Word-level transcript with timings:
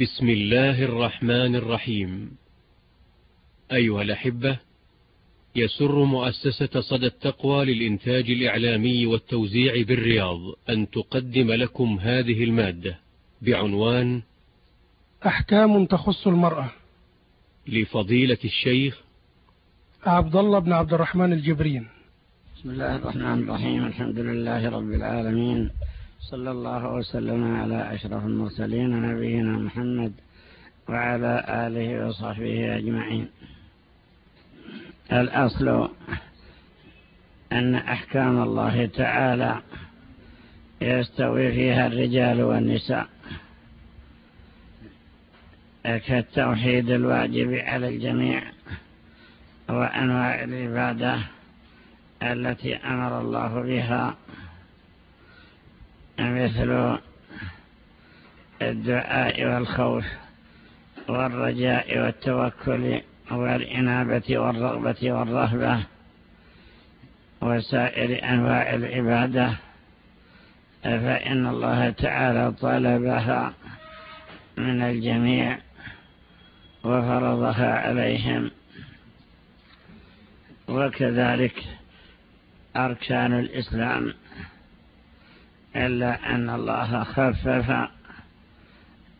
بسم 0.00 0.28
الله 0.28 0.84
الرحمن 0.84 1.56
الرحيم. 1.56 2.30
أيها 3.72 4.02
الأحبة 4.02 4.58
يسر 5.56 6.04
مؤسسة 6.04 6.80
صدى 6.80 7.06
التقوى 7.06 7.64
للإنتاج 7.64 8.30
الإعلامي 8.30 9.06
والتوزيع 9.06 9.82
بالرياض 9.82 10.40
أن 10.68 10.90
تقدم 10.90 11.52
لكم 11.52 11.98
هذه 12.00 12.44
المادة 12.44 12.98
بعنوان 13.42 14.22
أحكام 15.26 15.86
تخص 15.86 16.26
المرأة. 16.26 16.70
لفضيلة 17.66 18.38
الشيخ 18.44 19.00
عبد 20.06 20.36
الله 20.36 20.58
بن 20.58 20.72
عبد 20.72 20.92
الرحمن 20.94 21.32
الجبرين. 21.32 21.88
بسم 22.56 22.70
الله 22.70 22.96
الرحمن 22.96 23.42
الرحيم. 23.42 23.86
الحمد 23.86 24.18
لله 24.18 24.68
رب 24.68 24.92
العالمين. 24.92 25.70
صلى 26.20 26.50
الله 26.50 26.92
وسلم 26.92 27.56
على 27.56 27.94
أشرف 27.94 28.24
المرسلين 28.24 29.02
نبينا 29.02 29.58
محمد 29.58 30.12
وعلى 30.88 31.44
آله 31.48 32.06
وصحبه 32.06 32.76
أجمعين. 32.76 33.28
الأصل 35.12 35.88
أن 37.52 37.74
أحكام 37.74 38.42
الله 38.42 38.86
تعالى 38.86 39.62
يستوي 40.80 41.52
فيها 41.52 41.86
الرجال 41.86 42.42
والنساء. 42.42 43.08
كالتوحيد 45.84 46.90
الواجب 46.90 47.54
على 47.54 47.88
الجميع 47.88 48.42
وأنواع 49.68 50.44
العبادة 50.44 51.18
التي 52.22 52.76
أمر 52.76 53.20
الله 53.20 53.62
بها 53.62 54.16
مثل 56.20 56.98
الدعاء 58.62 59.44
والخوف 59.44 60.04
والرجاء 61.08 61.98
والتوكل 61.98 63.00
والإنابة 63.30 64.38
والرغبة 64.38 65.12
والرهبة 65.12 65.84
وسائر 67.40 68.24
أنواع 68.24 68.74
العبادة 68.74 69.56
فإن 70.82 71.46
الله 71.46 71.90
تعالى 71.90 72.52
طلبها 72.52 73.54
من 74.56 74.82
الجميع 74.82 75.58
وفرضها 76.84 77.72
عليهم. 77.78 78.50
وكذلك 80.68 81.64
أركان 82.76 83.38
الإسلام. 83.38 84.14
إلا 85.76 86.34
أن 86.34 86.50
الله 86.50 87.04
خفف 87.04 87.70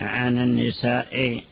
عن 0.00 0.38
النساء 0.38 1.44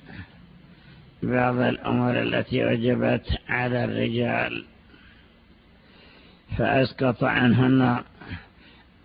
بعض 1.23 1.57
الأمور 1.57 2.23
التي 2.23 2.65
وجبت 2.65 3.39
على 3.49 3.85
الرجال 3.85 4.65
فأسقط 6.59 7.25
عنهن 7.25 8.03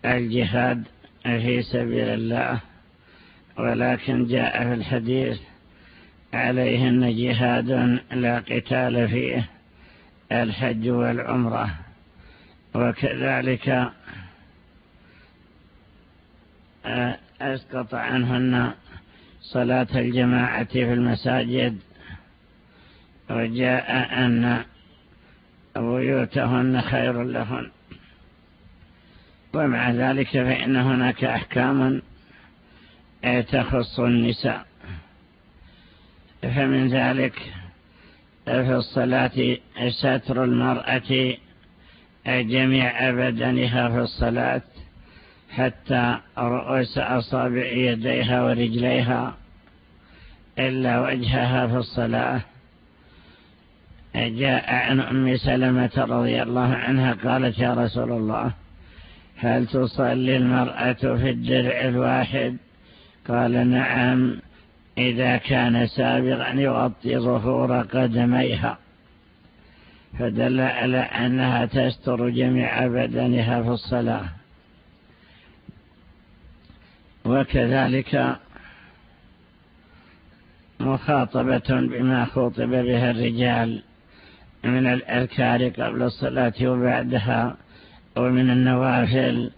الجهاد 0.06 0.84
في 1.24 1.62
سبيل 1.62 2.08
الله. 2.08 2.60
ولكن 3.58 4.28
جاء 4.28 4.64
في 4.64 4.74
الحديث 4.74 5.40
عليهن 6.34 7.16
جهاد 7.16 8.00
لا 8.12 8.40
قتال 8.40 9.08
فيه 9.08 9.50
الحج 10.32 10.90
والعمرة. 10.90 11.76
وكذلك 12.76 13.92
أسقط 17.42 17.96
عنهن 17.96 18.72
صلاة 19.42 19.88
الجماعة 19.96 20.64
في 20.64 20.94
المساجد 20.94 21.80
وجاء 23.30 24.14
أن 24.26 24.64
بيوتهن 25.76 26.82
خير 26.82 27.24
لهن. 27.24 27.72
ومع 29.54 29.92
ذلك 29.92 30.28
فإن 30.28 30.76
هناك 30.76 31.24
أحكام 31.24 32.02
تخص 33.52 34.00
النساء. 34.00 34.66
فمن 36.42 36.88
ذلك 36.88 37.54
في 38.46 38.76
الصلاة 38.76 39.58
ستر 39.90 40.44
المرأة 40.44 41.38
جميع 42.28 43.12
بدنها 43.12 43.90
في 43.90 44.00
الصلاة. 44.00 44.62
حتى 45.58 46.18
رؤوس 46.38 46.98
أصابع 46.98 47.66
يديها 47.66 48.44
ورجليها 48.44 49.34
إلا 50.60 51.02
وجهها 51.02 51.68
في 51.68 51.78
الصلاة. 51.78 52.42
جاء 54.16 54.74
عن 54.76 55.00
أم 55.00 55.38
سلمة 55.38 55.92
رضي 55.98 56.42
الله 56.44 56.74
عنها 56.74 57.14
قالت 57.14 57.60
يا 57.60 57.74
رسول 57.74 58.12
الله 58.12 58.52
هل 59.38 59.68
تصلي 59.68 60.38
المرأة 60.38 60.94
في 60.94 61.30
الدرع 61.30 61.82
الواحد؟ 61.82 62.58
قال 63.28 63.70
نعم 63.70 64.40
إذا 64.98 65.38
كان 65.38 65.88
سابغا 65.88 66.50
يغطي 66.50 67.18
ظهور 67.18 67.82
قدميها. 67.82 68.78
فدل 70.20 70.60
على 70.60 70.98
أنها 70.98 71.66
تستر 71.66 72.30
جميع 72.30 72.88
بدنها 72.88 73.64
في 73.64 73.70
الصلاة. 73.70 74.43
وكذلك 77.26 78.38
مخاطبة 80.80 81.70
بما 81.70 82.26
خوطب 82.26 82.70
بها 82.70 83.12
الرجال 83.12 83.84
من 84.64 84.88
الأذكار 84.88 85.70
قبل 85.70 86.04
الصلاة 86.04 86.54
وبعدها 86.62 87.56
ومن 88.18 88.50
النوافل 88.50 89.52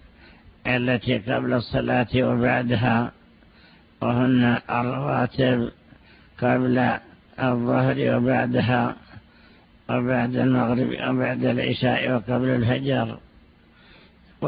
التي 0.67 1.17
قبل 1.17 1.53
الصلاة 1.53 2.07
وبعدها 2.15 3.11
وهن 4.01 4.57
الرواتب 4.69 5.71
قبل 6.41 6.89
الظهر 7.39 8.15
وبعدها 8.15 8.95
وبعد 9.89 10.35
المغرب 10.35 10.89
وبعد 11.09 11.45
العشاء 11.45 12.11
وقبل 12.11 12.49
الفجر. 12.49 13.17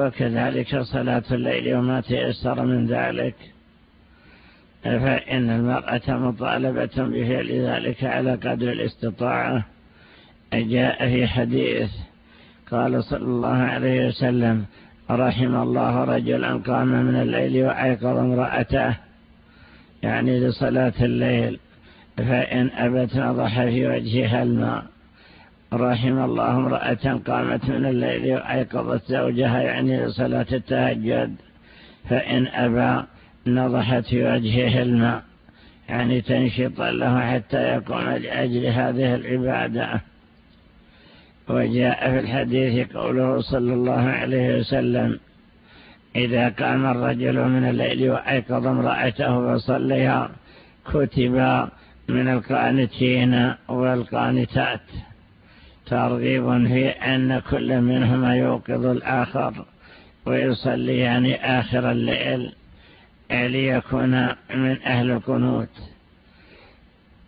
وكذلك 0.05 0.81
صلاة 0.81 1.23
الليل 1.31 1.75
وما 1.75 2.01
تيسر 2.01 2.65
من 2.65 2.87
ذلك. 2.87 3.35
فإن 4.83 5.49
المرأة 5.49 6.01
مطالبة 6.07 6.95
بفعل 6.97 7.51
ذلك 7.51 8.03
على 8.03 8.31
قدر 8.31 8.71
الاستطاعة. 8.71 9.65
جاء 10.53 11.09
في 11.09 11.27
حديث 11.27 11.89
قال 12.71 13.03
صلى 13.03 13.25
الله 13.25 13.57
عليه 13.57 14.07
وسلم 14.07 14.65
رحم 15.11 15.55
الله 15.55 16.03
رجلا 16.03 16.53
قام 16.53 16.87
من 16.87 17.15
الليل 17.21 17.65
وعيقظ 17.65 18.17
امرأته. 18.17 18.95
يعني 20.03 20.39
لصلاة 20.39 20.93
الليل. 21.01 21.59
فإن 22.17 22.69
أبت 22.69 23.15
نضح 23.15 23.63
في 23.63 23.87
وجهها 23.87 24.43
الماء. 24.43 24.96
رحم 25.73 26.23
الله 26.23 26.51
امرأة 26.51 27.19
قامت 27.27 27.69
من 27.69 27.85
الليل 27.85 28.33
وأيقظت 28.33 29.11
زوجها 29.11 29.61
يعني 29.61 30.05
لصلاة 30.05 30.45
التهجد 30.51 31.35
فإن 32.09 32.47
أبى 32.47 33.07
نضحت 33.47 34.05
في 34.05 34.23
وجهه 34.23 34.81
الماء 34.81 35.23
يعني 35.89 36.21
تنشط 36.21 36.81
له 36.81 37.31
حتى 37.31 37.57
يقوم 37.57 38.09
لأجل 38.09 38.65
هذه 38.65 39.15
العبادة. 39.15 40.01
وجاء 41.49 42.11
في 42.11 42.19
الحديث 42.19 42.91
قوله 42.91 43.41
صلى 43.41 43.73
الله 43.73 44.01
عليه 44.01 44.59
وسلم 44.59 45.19
إذا 46.15 46.49
قام 46.49 46.85
الرجل 46.85 47.43
من 47.43 47.69
الليل 47.69 48.11
وأيقظ 48.11 48.67
امرأته 48.67 49.57
فصليها 49.57 50.29
كتب 50.85 51.67
من 52.09 52.27
القانتين 52.27 53.53
والقانتات. 53.67 54.81
ترغيب 55.89 56.67
في 56.67 56.89
أن 56.89 57.39
كل 57.39 57.81
منهما 57.81 58.35
يوقظ 58.35 58.85
الآخر 58.85 59.65
ويصليان 60.25 61.25
يعني 61.25 61.59
آخر 61.59 61.91
الليل 61.91 62.53
ليكون 63.31 64.27
من 64.55 64.81
أهل 64.81 65.11
القنوت. 65.11 65.69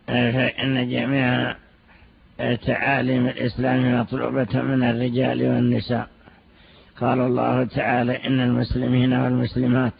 فإن 0.07 0.89
جميع 0.89 1.55
تعاليم 2.65 3.27
الإسلام 3.27 3.99
مطلوبة 3.99 4.61
من 4.61 4.83
الرجال 4.83 5.43
والنساء. 5.43 6.07
قال 7.01 7.19
الله 7.19 7.63
تعالى 7.63 8.27
إن 8.27 8.39
المسلمين 8.39 9.13
والمسلمات 9.13 9.93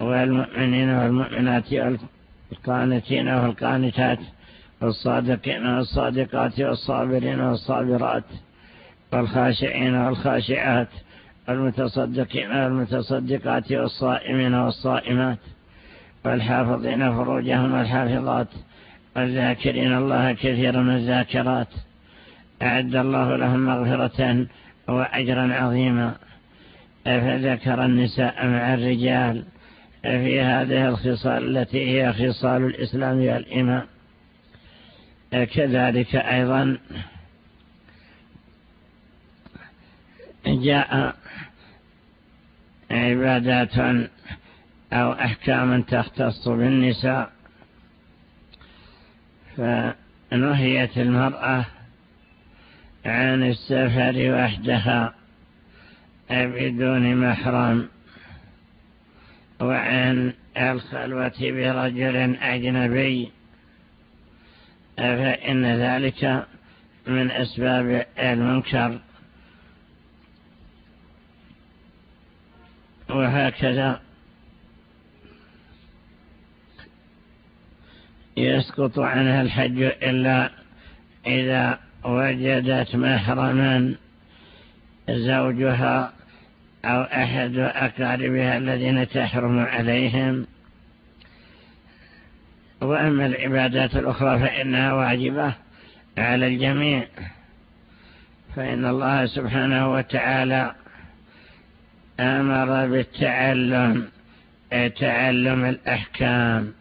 والمؤمنين 0.00 0.90
والمؤمنات 0.90 1.72
والقانتين 1.72 3.28
والقانتات 3.28 4.18
والصادقين 4.82 5.66
والصادقات 5.66 6.60
والصابرين 6.60 7.40
والصابرات 7.40 8.24
والخاشعين 9.12 9.94
والخاشعات 9.94 10.88
والمتصدقين 11.48 12.50
والمتصدقات 12.50 13.72
والصائمين 13.72 14.54
والصائمات 14.54 15.38
والحافظين 16.24 17.14
فروجهم 17.14 17.72
والحافظات 17.72 18.48
والذاكرين 19.16 19.96
الله 19.96 20.32
كثيرا 20.32 20.78
والذاكرات 20.78 21.68
أعد 22.62 22.96
الله 22.96 23.36
لهم 23.36 23.66
مغفرة 23.66 24.46
وأجرا 24.88 25.54
عظيما. 25.54 26.14
فذكر 27.04 27.84
النساء 27.84 28.46
مع 28.46 28.74
الرجال 28.74 29.44
في 30.02 30.40
هذه 30.40 30.88
الخصال 30.88 31.58
التي 31.58 32.02
هي 32.02 32.12
خصال 32.12 32.64
الإسلام 32.64 33.16
والإيمان. 33.16 33.82
كذلك 35.32 36.16
أيضا 36.16 36.78
جاء 40.46 41.16
عبادات 42.90 43.76
أو 44.92 45.12
أحكام 45.12 45.82
تختص 45.82 46.48
بالنساء 46.48 47.30
فنهيت 49.56 50.98
المرأة 50.98 51.64
عن 53.06 53.42
السفر 53.42 54.32
وحدها 54.34 55.14
بدون 56.30 57.16
محرم 57.30 57.88
وعن 59.60 60.32
الخلوة 60.58 61.32
برجل 61.40 62.36
أجنبي. 62.36 63.32
فإن 64.98 65.66
ذلك 65.66 66.46
من 67.06 67.30
أسباب 67.30 68.06
المنكر. 68.18 68.98
وهكذا 73.10 74.00
يسقط 78.36 78.98
عنها 78.98 79.42
الحج 79.42 79.82
إلا 79.82 80.50
إذا 81.26 81.78
وجدت 82.04 82.96
محرما 82.96 83.94
زوجها 85.10 86.12
أو 86.84 87.02
أحد 87.02 87.54
أقاربها 87.56 88.58
الذين 88.58 89.08
تحرم 89.08 89.58
عليهم. 89.58 90.46
وأما 92.80 93.26
العبادات 93.26 93.96
الأخرى 93.96 94.38
فإنها 94.38 94.92
واجبة 94.92 95.54
على 96.18 96.46
الجميع. 96.46 97.06
فإن 98.56 98.84
الله 98.84 99.26
سبحانه 99.26 99.92
وتعالى 99.92 100.74
أمر 102.20 102.86
بالتعلم 102.86 104.08
تعلم 105.00 105.64
الأحكام 105.64 106.72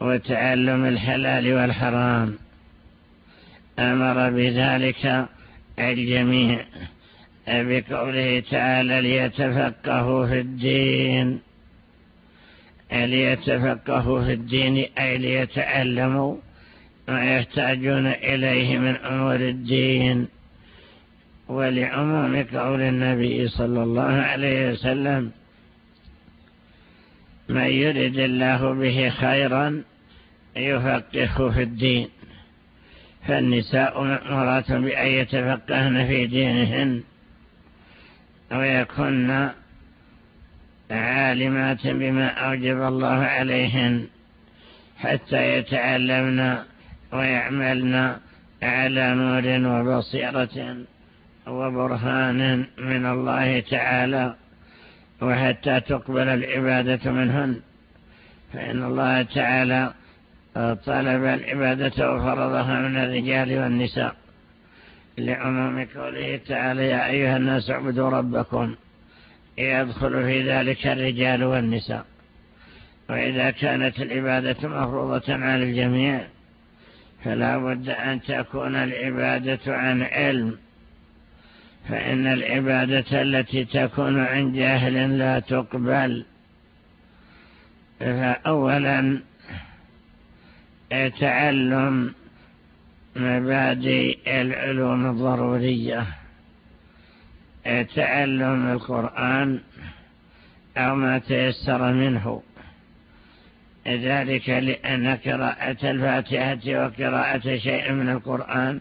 وتعلم 0.00 0.84
الحلال 0.84 1.54
والحرام. 1.54 2.38
أمر 3.78 4.30
بذلك 4.30 5.26
الجميع 5.78 6.64
بقوله 7.48 8.42
تعالى 8.50 9.00
ليتفقهوا 9.00 10.26
في 10.26 10.40
الدين. 10.40 11.40
ليتفقهوا 12.92 14.24
في 14.24 14.32
الدين 14.32 14.86
أي 14.98 15.18
ليتعلموا 15.18 16.36
ما 17.08 17.36
يحتاجون 17.36 18.06
إليه 18.06 18.78
من 18.78 18.96
أمور 18.96 19.34
الدين. 19.34 20.28
ولعموم 21.48 22.42
قول 22.42 22.80
النبي 22.80 23.48
صلى 23.48 23.82
الله 23.82 24.12
عليه 24.12 24.70
وسلم 24.70 25.30
من 27.48 27.66
يرد 27.66 28.18
الله 28.18 28.74
به 28.74 29.08
خيرا 29.08 29.82
يفقه 30.56 31.50
في 31.50 31.62
الدين. 31.62 32.08
فالنساء 33.28 34.02
مأمورات 34.02 34.72
بأن 34.72 35.06
يتفقهن 35.06 36.06
في 36.06 36.26
دينهن 36.26 37.02
ويكن 38.52 39.50
عالمات 40.90 41.86
بما 41.86 42.28
أوجب 42.28 42.82
الله 42.82 43.24
عليهن 43.24 44.06
حتى 44.98 45.58
يتعلمن 45.58 46.58
ويعملن 47.12 48.16
على 48.62 49.14
نور 49.14 49.44
وبصيرة 49.72 50.76
وبرهان 51.46 52.66
من 52.78 53.06
الله 53.06 53.60
تعالى 53.60 54.34
وحتى 55.22 55.80
تقبل 55.80 56.28
العبادة 56.28 57.10
منهن. 57.10 57.60
فإن 58.52 58.82
الله 58.84 59.22
تعالى 59.22 59.92
طلب 60.86 61.24
العبادة 61.24 62.12
وفرضها 62.12 62.80
من 62.80 62.96
الرجال 62.96 63.58
والنساء 63.58 64.14
لعموم 65.18 65.86
قوله 65.96 66.40
تعالى 66.48 66.88
يا 66.88 67.06
أيها 67.06 67.36
الناس 67.36 67.70
اعبدوا 67.70 68.10
ربكم 68.10 68.74
يدخل 69.58 70.22
في 70.22 70.50
ذلك 70.50 70.86
الرجال 70.86 71.44
والنساء. 71.44 72.06
وإذا 73.10 73.50
كانت 73.50 74.00
العبادة 74.00 74.68
مفروضة 74.68 75.34
على 75.34 75.62
الجميع 75.62 76.20
فلا 77.24 77.58
بد 77.58 77.88
أن 77.88 78.20
تكون 78.22 78.76
العبادة 78.76 79.60
عن 79.66 80.02
علم. 80.02 80.58
فإن 81.88 82.26
العبادة 82.26 83.22
التي 83.22 83.64
تكون 83.64 84.20
عن 84.20 84.52
جاهل 84.52 85.18
لا 85.18 85.38
تقبل. 85.38 86.24
فأولا 88.00 89.20
تعلم 91.20 92.14
مبادئ 93.16 94.40
العلوم 94.42 95.10
الضرورية. 95.10 96.06
تعلم 97.64 98.72
القرآن 98.72 99.60
أو 100.76 100.94
ما 100.94 101.18
تيسر 101.18 101.92
منه. 101.92 102.42
ذلك 103.86 104.48
لأن 104.48 105.16
قراءة 105.16 105.90
الفاتحة 105.90 106.84
وقراءة 106.84 107.56
شيء 107.56 107.92
من 107.92 108.08
القرآن 108.08 108.80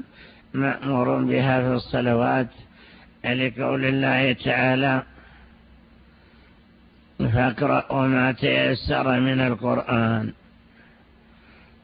مأمور 0.53 1.23
بها 1.23 1.61
في 1.61 1.73
الصلوات. 1.73 2.47
لقول 3.25 3.85
الله 3.85 4.33
تعالى 4.33 5.03
فاقرأوا 7.19 8.07
ما 8.07 8.31
تيسر 8.31 9.19
من 9.19 9.39
القرآن 9.39 10.33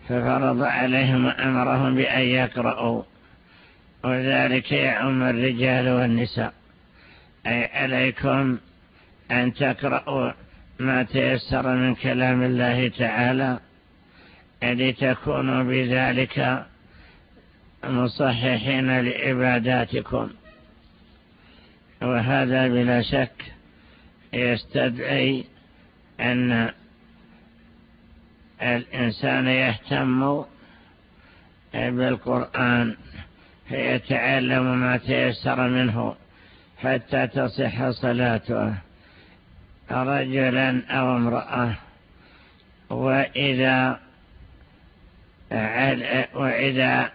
ففرض 0.10 0.64
عليهم 0.64 1.26
وأمرهم 1.26 1.96
بأن 1.96 2.22
يقرأوا. 2.22 3.04
وذلك 4.04 4.72
يعم 4.72 5.24
الرجال 5.24 5.90
والنساء. 5.90 6.57
أي 7.48 7.66
عليكم 7.66 8.58
أن 9.32 9.54
تقرأوا 9.54 10.32
ما 10.80 11.04
تيسر 11.04 11.76
من 11.76 11.96
كلام 11.96 12.44
الله 12.44 12.88
تعالى 12.88 13.60
لتكونوا 14.64 15.64
بذلك 15.64 16.66
مصححين 17.84 19.02
لعباداتكم. 19.02 20.30
وهذا 22.02 22.68
بلا 22.68 23.02
شك 23.02 23.44
يستدعي 24.34 25.46
أن 26.20 26.70
الإنسان 28.62 29.48
يهتم 29.48 30.44
بالقرآن 31.74 32.96
فيتعلم 33.70 34.80
ما 34.80 34.98
تيسر 34.98 35.70
منه. 35.70 36.16
حتى 36.78 37.28
تصح 37.28 37.90
صلاته. 37.90 38.74
رجلا 39.92 40.82
أو 40.90 41.18
امرأة. 41.18 41.74
وإذا 42.90 44.00
وإذا 46.34 47.10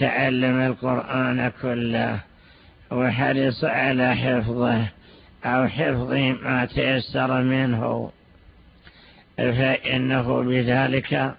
تعلم 0.00 0.60
القرآن 0.60 1.52
كله 1.62 2.20
وحرص 2.90 3.64
على 3.64 4.16
حفظه 4.16 4.86
أو 5.44 5.68
حفظ 5.68 6.12
ما 6.42 6.64
تيسر 6.64 7.42
منه 7.42 8.10
فإنه 9.36 10.42
بذلك 10.42 11.34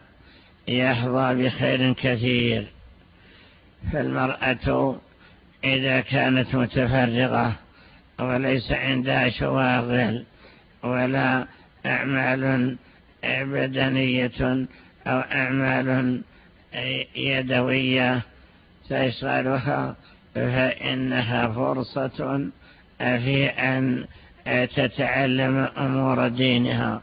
يحظى 0.68 1.36
بخير 1.36 1.94
كثير. 1.94 2.68
فالمرأة 3.94 5.00
إذا 5.63 6.00
كانت 6.01 6.56
متفرغة 6.56 7.56
وليس 8.20 8.72
عندها 8.72 9.30
شواغل 9.30 10.25
ولا 10.84 11.48
أعمال 11.86 12.78
بدنية 13.24 14.68
أو 15.08 15.20
أعمال 15.20 16.22
يدوية 17.16 18.22
تشغلها 18.89 19.96
فإنها 20.36 21.48
فرصة 21.48 22.50
في 22.98 23.46
أن 23.46 24.06
تتعلم 24.75 25.58
أمور 25.58 26.28
دينها 26.28 27.01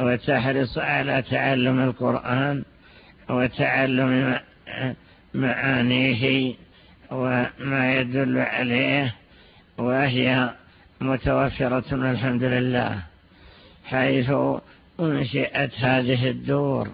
وتحرص 0.00 0.78
على 0.78 1.22
تعلم 1.22 1.80
القرآن 1.80 2.64
وتعلم 3.30 4.38
معانيه 5.34 6.54
وما 7.10 7.94
يدل 7.94 8.38
عليه 8.38 9.14
وهي 9.78 10.50
متوفرة 11.00 12.10
الحمد 12.10 12.42
لله 12.42 13.02
حيث 13.84 14.32
أنشئت 15.00 15.74
هذه 15.78 16.30
الدور 16.30 16.88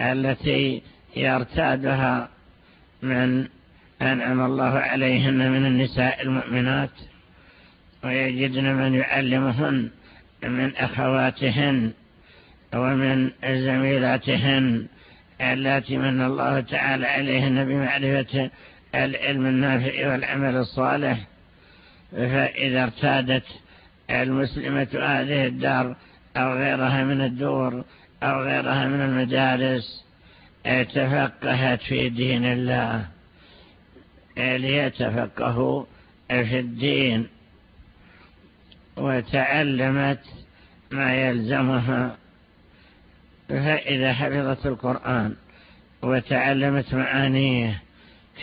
التي 0.00 0.82
يرتادها 1.16 2.28
من 3.02 3.48
أنعم 4.02 4.40
الله 4.40 4.78
عليهن 4.78 5.50
من 5.50 5.66
النساء 5.66 6.22
المؤمنات 6.22 6.90
ويجدن 8.04 8.74
من 8.74 8.94
يعلمهن 8.94 9.90
من 10.42 10.76
أخواتهن 10.76 11.92
ومن 12.74 13.30
زميلاتهن 13.44 14.86
التي 15.40 15.96
من 15.96 16.22
الله 16.22 16.60
تعالى 16.60 17.06
عليهن 17.06 17.64
بمعرفة 17.64 18.50
العلم 18.94 19.46
النافع 19.46 20.12
والعمل 20.12 20.56
الصالح. 20.56 21.18
فإذا 22.12 22.82
ارتادت 22.82 23.46
المسلمة 24.10 24.88
هذه 24.92 25.46
الدار 25.46 25.96
أو 26.36 26.52
غيرها 26.52 27.04
من 27.04 27.20
الدور 27.20 27.84
أو 28.22 28.42
غيرها 28.42 28.88
من 28.88 29.00
المدارس 29.00 30.04
تفقهت 30.64 31.82
في 31.82 32.08
دين 32.08 32.44
الله. 32.44 33.06
ليتفقهوا 34.36 35.84
في 36.28 36.58
الدين 36.58 37.28
وتعلمت 38.96 40.20
ما 40.90 41.14
يلزمها 41.14 42.16
فإذا 43.50 44.12
حفظت 44.12 44.66
القرآن 44.66 45.34
وتعلمت 46.02 46.94
معانيه 46.94 47.82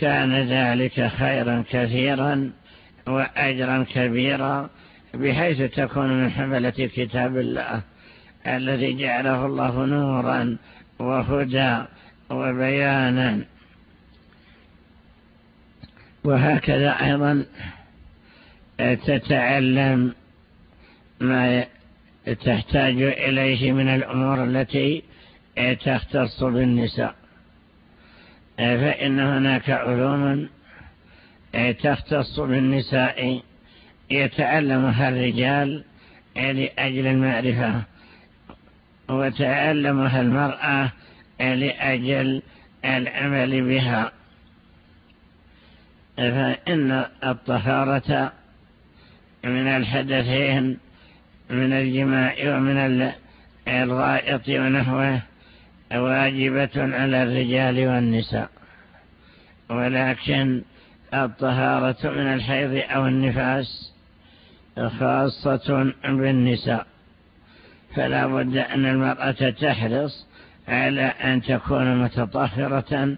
كان 0.00 0.34
ذلك 0.34 1.06
خيرا 1.06 1.64
كثيرا 1.70 2.50
وأجرا 3.06 3.86
كبيرا 3.94 4.70
بحيث 5.14 5.74
تكون 5.74 6.22
من 6.22 6.30
حملة 6.30 6.70
كتاب 6.70 7.36
الله 7.38 7.82
الذي 8.46 8.96
جعله 8.96 9.46
الله 9.46 9.86
نورا 9.86 10.56
وهدى 10.98 11.84
وبيانا. 12.30 13.44
وهكذا 16.24 16.90
أيضا 16.90 17.44
تتعلم 18.78 20.14
ما 21.20 21.64
تحتاج 22.26 23.02
إليه 23.02 23.72
من 23.72 23.88
الأمور 23.88 24.44
التي 24.44 25.02
تختص 25.84 26.44
بالنساء. 26.44 27.14
فإن 28.56 29.20
هناك 29.20 29.70
علوم 29.70 30.48
تختص 31.82 32.40
بالنساء 32.40 33.42
يتعلمها 34.10 35.08
الرجال 35.08 35.84
لأجل 36.36 37.06
المعرفة 37.06 37.82
وتعلمها 39.08 40.20
المرأة 40.20 40.92
لأجل 41.40 42.42
العمل 42.84 43.68
بها. 43.68 44.12
فإن 46.16 47.04
الطهارة 47.24 48.32
من 49.44 49.66
الحدثين 49.66 50.78
من 51.50 51.72
الجماع 51.72 52.34
ومن 52.44 53.12
الغائط 53.68 54.48
ونحوه 54.48 55.22
واجبة 55.94 56.70
على 56.76 57.22
الرجال 57.22 57.88
والنساء. 57.88 58.50
ولكن 59.70 60.62
الطهارة 61.14 62.10
من 62.10 62.34
الحيض 62.34 62.82
أو 62.90 63.06
النفاس 63.06 63.92
خاصة 65.00 65.92
بالنساء. 66.04 66.86
فلا 67.96 68.26
بد 68.26 68.56
أن 68.56 68.86
المرأة 68.86 69.50
تحرص 69.50 70.26
على 70.68 71.02
أن 71.02 71.42
تكون 71.42 72.02
متطهرة 72.04 73.16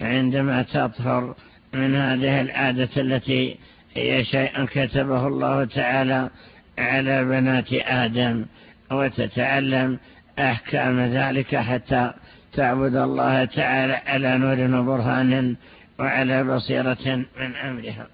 عندما 0.00 0.62
تطهر 0.62 1.34
من 1.74 1.96
هذه 1.96 2.40
العادة 2.40 2.88
التي 2.96 3.58
هي 3.94 4.24
شيء 4.24 4.64
كتبه 4.64 5.26
الله 5.26 5.64
تعالى 5.64 6.30
على 6.78 7.24
بنات 7.24 7.72
آدم 7.72 8.44
وتتعلم 8.90 9.98
أحكام 10.38 11.00
ذلك 11.00 11.56
حتى 11.56 12.12
تعبد 12.52 12.96
الله 12.96 13.44
تعالى 13.44 13.92
على 13.92 14.38
نور 14.38 14.80
وبرهان 14.80 15.56
وعلى 15.98 16.44
بصيرة 16.44 17.16
من 17.40 17.56
أمرها. 17.56 18.06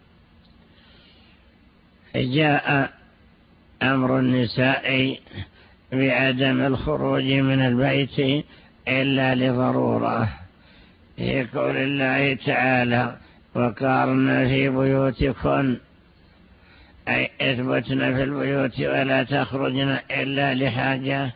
جاء 2.16 2.90
أمر 3.82 4.18
النساء 4.18 5.18
بعدم 5.92 6.60
الخروج 6.60 7.24
من 7.24 7.60
البيت 7.60 8.44
إلا 8.88 9.34
لضرورة. 9.34 10.28
في 11.16 11.46
قول 11.54 11.76
الله 11.76 12.34
تعالى 12.34 13.16
وقارنا 13.54 14.48
في 14.48 14.68
بيوتكن 14.68 15.76
أي 17.08 17.30
إثبتنا 17.40 18.14
في 18.14 18.22
البيوت 18.22 18.80
ولا 18.80 19.22
تخرجن 19.22 19.98
إلا 20.10 20.54
لحاجة 20.54 21.32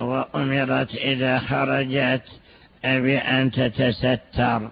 وأمرت 0.00 0.94
إذا 0.94 1.38
خرجت 1.38 2.22
بأن 2.82 3.50
تتستر. 3.50 4.70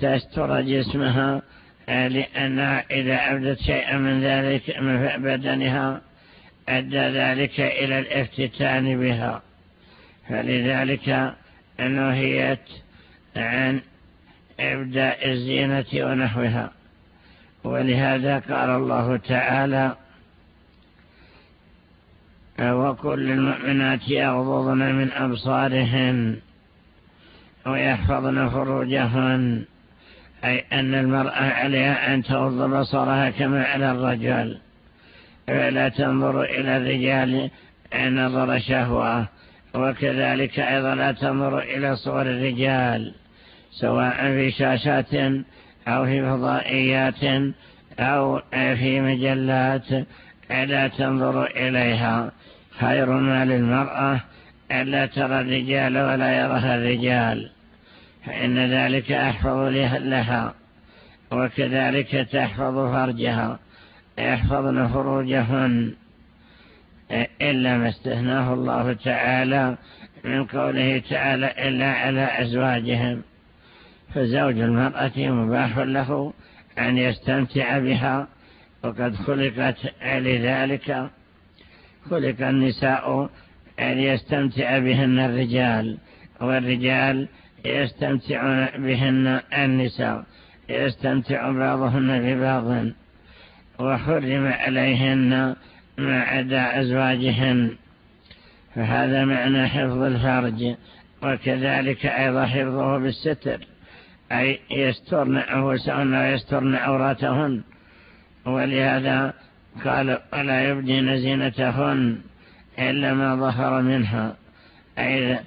تستر 0.00 0.60
جسمها 0.60 1.42
لأنها 1.88 2.84
إذا 2.90 3.32
أبدت 3.32 3.60
شيئا 3.60 3.98
من 3.98 4.20
ذلك 4.20 4.78
من 4.78 5.22
بدنها 5.22 6.00
أدى 6.68 6.98
ذلك 6.98 7.60
إلى 7.60 7.98
الافتتان 7.98 9.00
بها. 9.00 9.42
فلذلك 10.28 11.34
نهيت 11.78 12.68
عن 13.36 13.80
إبداء 14.60 15.30
الزينة 15.30 15.86
ونحوها. 15.94 16.79
ولهذا 17.64 18.38
قال 18.38 18.70
الله 18.70 19.16
تعالى 19.16 19.96
وكل 22.60 23.30
المؤمنات 23.30 24.08
يغضضن 24.08 24.78
من 24.78 25.12
أبصارهن 25.12 26.36
ويحفظن 27.66 28.48
فروجهن 28.48 29.64
أي 30.44 30.64
أن 30.72 30.94
المرأة 30.94 31.50
عليها 31.52 32.14
أن 32.14 32.22
تغض 32.22 32.70
بصرها 32.70 33.30
كما 33.30 33.64
على 33.64 33.90
الرجال. 33.90 34.58
فلا 35.46 35.88
تنظر 35.88 36.42
إلى 36.42 36.76
الرجال 36.76 37.50
نظر 37.94 38.58
شهوة. 38.58 39.28
وكذلك 39.74 40.58
أيضا 40.60 40.94
لا 40.94 41.12
تنظر 41.12 41.58
إلى 41.58 41.96
صور 41.96 42.22
الرجال 42.22 43.14
سواء 43.70 44.16
في 44.16 44.50
شاشات 44.50 45.14
أو 45.88 46.04
في 46.04 46.22
فضائيات 46.22 47.52
أو 47.98 48.42
في 48.52 49.00
مجلات 49.00 49.90
لا 50.50 50.88
تنظر 50.88 51.44
إليها. 51.44 52.32
خير 52.80 53.10
ما 53.10 53.44
للمرأة 53.44 54.20
ألا 54.72 55.06
ترى 55.06 55.40
الرجال 55.40 55.98
ولا 55.98 56.40
يرها 56.40 56.74
الرجال. 56.76 57.50
فإن 58.26 58.58
ذلك 58.58 59.12
أحفظ 59.12 59.58
لها 59.98 60.54
وكذلك 61.30 62.28
تحفظ 62.32 62.92
فرجها. 62.92 63.58
يحفظن 64.18 64.88
فروجهن. 64.88 65.94
إلا 67.42 67.78
ما 67.78 67.88
استثناه 67.88 68.54
الله 68.54 68.92
تعالى 68.92 69.76
من 70.24 70.44
قوله 70.44 71.02
تعالى 71.10 71.68
إلا 71.68 71.92
على 71.92 72.42
أزواجهم. 72.42 73.22
فزوج 74.14 74.58
المرأة 74.58 75.12
مباح 75.16 75.78
له 75.78 76.32
أن 76.78 76.98
يستمتع 76.98 77.78
بها 77.78 78.28
وقد 78.84 79.14
خلقت 79.14 79.76
لذلك. 80.02 81.10
خلق 82.10 82.46
النساء 82.48 83.30
أن 83.80 83.98
يستمتع 83.98 84.78
بهن 84.78 85.18
الرجال 85.18 85.98
والرجال 86.40 87.28
يستمتعون 87.64 88.66
بهن 88.66 89.40
النساء 89.58 90.24
يستمتع 90.68 91.50
بعضهن 91.50 92.20
ببعض. 92.22 92.86
وحرم 93.78 94.46
عليهن 94.46 95.56
ما 95.98 96.20
عدا 96.20 96.80
أزواجهن. 96.80 97.76
فهذا 98.74 99.24
معنى 99.24 99.68
حفظ 99.68 100.02
الفرج 100.02 100.74
وكذلك 101.22 102.06
أيضا 102.06 102.46
حفظه 102.46 102.98
بالستر. 102.98 103.69
أي 104.32 104.58
يسترن 104.70 105.36
أنفسهن 105.36 106.14
ويسترن 106.14 106.74
عوراتهن. 106.74 107.62
ولهذا 108.46 109.34
قال 109.84 110.18
ولا 110.32 110.68
يبدين 110.68 111.18
زينتهن 111.18 112.18
إلا 112.78 113.14
ما 113.14 113.36
ظهر 113.36 113.82
منها. 113.82 114.36
أي 114.98 115.38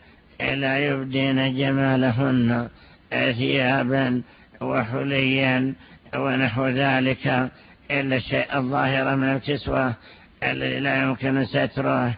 لا 0.56 0.78
يبدين 0.78 1.58
جمالهن 1.58 2.70
ثيابا 3.10 4.22
وحليا 4.62 5.74
ونحو 6.16 6.68
ذلك. 6.68 7.50
إلا 7.92 8.16
الشيء 8.16 8.58
الظاهر 8.58 9.16
من 9.16 9.24
الكسوة 9.24 9.94
الذي 10.44 10.80
لا 10.80 11.04
يمكن 11.04 11.46
ستره. 11.46 12.18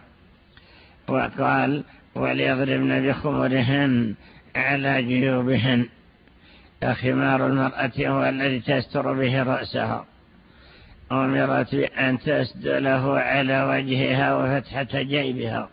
وقال 1.08 1.84
وليضربن 2.14 3.08
بخمرهن 3.08 4.14
على 4.56 5.02
جيوبهن. 5.02 5.86
خمار 6.94 7.46
المرأة 7.46 7.92
هو 7.98 8.28
الذي 8.28 8.60
تستر 8.60 9.12
به 9.12 9.42
رأسها. 9.42 10.06
أمرت 11.12 11.74
بأن 11.74 12.18
تسدله 12.18 13.18
على 13.18 13.62
وجهها 13.62 14.34
وفتحة 14.34 15.02
جيبها. 15.02 15.68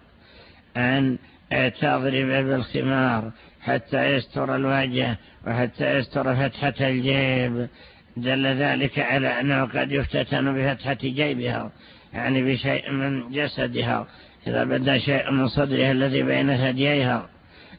أن 0.78 1.18
تضرب 1.52 2.46
بالخمار 2.46 3.32
حتى 3.62 4.06
يستر 4.06 4.56
الوجه 4.56 5.18
وحتى 5.48 5.98
يستر 5.98 6.36
فتحة 6.36 6.74
الجيب. 6.82 7.68
دل 8.18 8.46
ذلك 8.48 9.00
على 9.00 9.40
أنه 9.40 9.66
قد 9.66 9.92
يفتتن 9.92 10.54
بفتحة 10.54 10.94
جيبها 10.94 11.72
يعني 12.14 12.54
بشيء 12.54 12.92
من 12.92 13.32
جسدها. 13.32 14.08
إذا 14.48 14.64
بدأ 14.64 14.98
شيء 14.98 15.32
من 15.32 15.48
صدرها 15.48 15.92
الذي 15.92 16.24
بين 16.24 16.58
ثدييها 16.58 17.30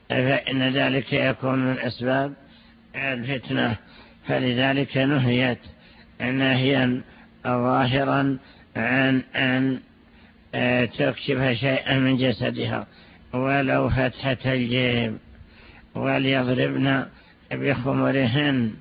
فإن 0.09 0.73
ذلك 0.73 1.13
يكون 1.13 1.59
من 1.59 1.79
أسباب 1.79 2.33
الفتنة 2.95 3.77
فلذلك 4.29 4.97
نهيت 4.97 5.59
نهيا 6.21 7.03
ظاهرا 7.47 8.39
عن 8.77 9.23
أن 9.37 9.81
تكشف 10.99 11.53
شيئا 11.53 11.99
من 11.99 12.17
جسدها. 12.17 12.87
ولو 13.33 13.91
فتحة 13.91 14.39
الجيب. 14.47 15.19
وليضربن 15.95 17.07
بخمرهن 17.53 18.75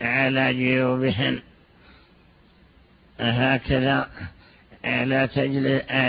على 0.00 0.54
جيوبهن. 0.54 1.40
هكذا 3.20 4.10
لا 4.84 5.26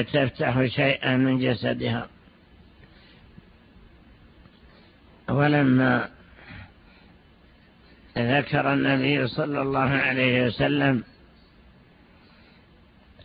تفتح 0.02 0.66
شيئا 0.66 1.18
من 1.18 1.40
جسدها. 1.40 2.08
ولما 5.30 6.10
ذكر 8.22 8.74
النبي 8.74 9.28
صلى 9.28 9.62
الله 9.62 9.90
عليه 9.90 10.46
وسلم 10.46 11.04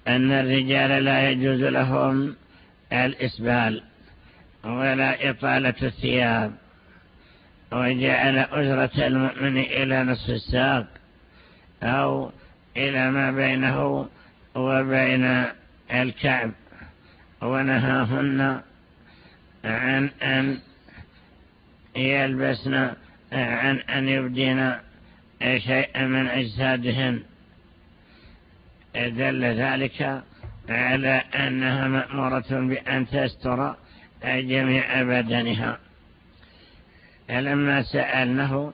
أن 0.09 0.33
الرجال 0.33 1.05
لا 1.05 1.31
يجوز 1.31 1.61
لهم 1.61 2.37
الإسبال 2.93 3.83
ولا 4.65 5.31
إطالة 5.31 5.75
الثياب 5.83 6.53
وجعل 7.73 8.39
أجرة 8.39 9.07
المؤمن 9.07 9.59
إلى 9.59 10.05
نصف 10.05 10.31
الساق 10.31 10.87
أو 11.83 12.31
إلى 12.77 13.11
ما 13.11 13.31
بينه 13.31 14.09
وبين 14.55 15.45
الكعب. 15.93 16.53
ونهاهن 17.43 18.61
عن 19.65 20.11
أن 20.23 20.59
يلبسن 21.97 22.75
عن 23.33 23.77
أن 23.77 24.09
يبدين 24.09 24.73
شيئا 25.41 26.07
من 26.07 26.29
أجسادهن 26.29 27.23
دل 28.95 29.45
ذلك 29.45 30.23
على 30.69 31.23
أنها 31.35 31.89
مأمورة 31.89 32.47
بأن 32.51 33.07
تستر 33.07 33.77
جميع 34.25 35.03
بدنها. 35.03 35.79
لما 37.31 37.83
سألنه 37.83 38.73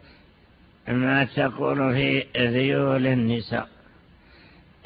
ما 0.88 1.24
تقول 1.24 1.94
في 1.94 2.24
ذيول 2.37 3.06
النساء 3.06 3.68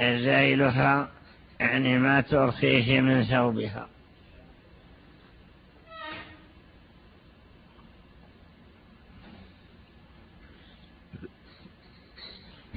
ذيلها 0.01 1.09
يعني 1.61 1.99
ما 1.99 2.21
ترخيه 2.21 3.01
من 3.01 3.25
ثوبها. 3.25 3.89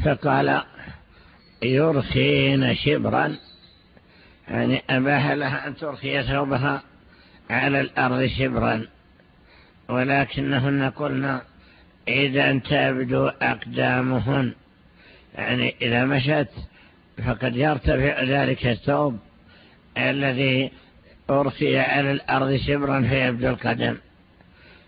فقال 0.06 0.62
يرخين 1.64 2.76
شبرا. 2.76 3.36
يعني 4.48 4.84
أباح 4.90 5.32
لها 5.32 5.68
أن 5.68 5.76
ترخي 5.76 6.24
ثوبها 6.24 6.82
على 7.50 7.82
الأرض 7.82 8.26
شبرا. 8.26 8.88
ولكنهن 9.90 10.90
قلنا 10.90 11.42
إذا 12.08 12.60
تبدو 12.60 13.28
أقدامهن. 13.28 14.54
يعني 15.36 15.76
إذا 15.82 16.06
مشت 16.06 16.50
فقد 17.28 17.56
يرتفع 17.56 18.24
ذلك 18.24 18.68
الثوب 18.68 19.20
الذي 19.98 20.72
أرخي 21.30 21.80
على 21.80 22.12
الأرض 22.12 22.56
شبرا 22.56 23.02
فيبدو 23.02 23.50
القدم. 23.50 23.98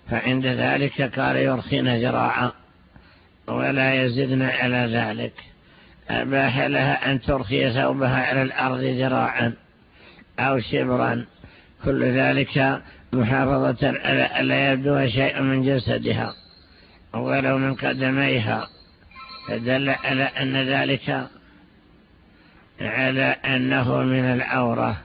فعند 0.09 0.45
ذلك 0.45 1.19
قال 1.19 1.35
يرخين 1.35 1.95
ذراعا. 1.95 2.51
ولا 3.47 3.93
يزدن 3.93 4.41
على 4.41 4.77
ذلك. 4.77 5.33
أباح 6.09 6.57
لها 6.57 7.11
أن 7.11 7.21
ترخي 7.21 7.73
ثوبها 7.73 8.25
على 8.25 8.41
الأرض 8.41 8.79
ذراعا 8.79 9.53
أو 10.39 10.59
شبرا. 10.59 11.25
كل 11.85 12.03
ذلك 12.03 12.81
محافظة 13.13 13.87
على 13.87 14.39
ألا 14.39 14.71
يبدو 14.71 15.07
شيء 15.07 15.41
من 15.41 15.63
جسدها 15.63 16.33
ولو 17.13 17.57
من 17.57 17.73
قدميها. 17.75 18.67
فدل 19.47 19.89
على 19.89 20.23
أن 20.23 20.57
ذلك 20.57 21.27
على 22.81 23.23
أنه 23.45 23.97
من 23.97 24.23
العورة 24.23 24.97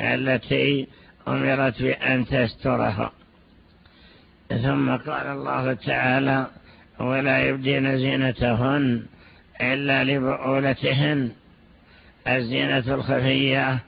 التي 0.00 0.88
أمرت 1.28 1.82
بأن 1.82 2.26
تسترها. 2.26 3.12
ثم 4.48 4.96
قال 4.96 5.26
الله 5.26 5.72
تعالى 5.72 6.46
ولا 7.00 7.42
يبدين 7.48 7.98
زينتهن 7.98 9.02
إلا 9.60 10.04
لبعولتهن 10.04 11.30
الزينة 12.28 12.94
الخفية 12.94 13.78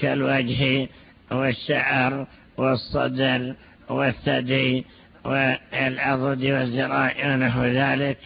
كالوجه 0.00 0.88
والشعر 1.30 2.26
والصدر 2.56 3.54
والثدي 3.88 4.84
والعضد 5.24 6.44
والزراع 6.44 7.14
ونحو 7.24 7.64
ذلك. 7.64 8.18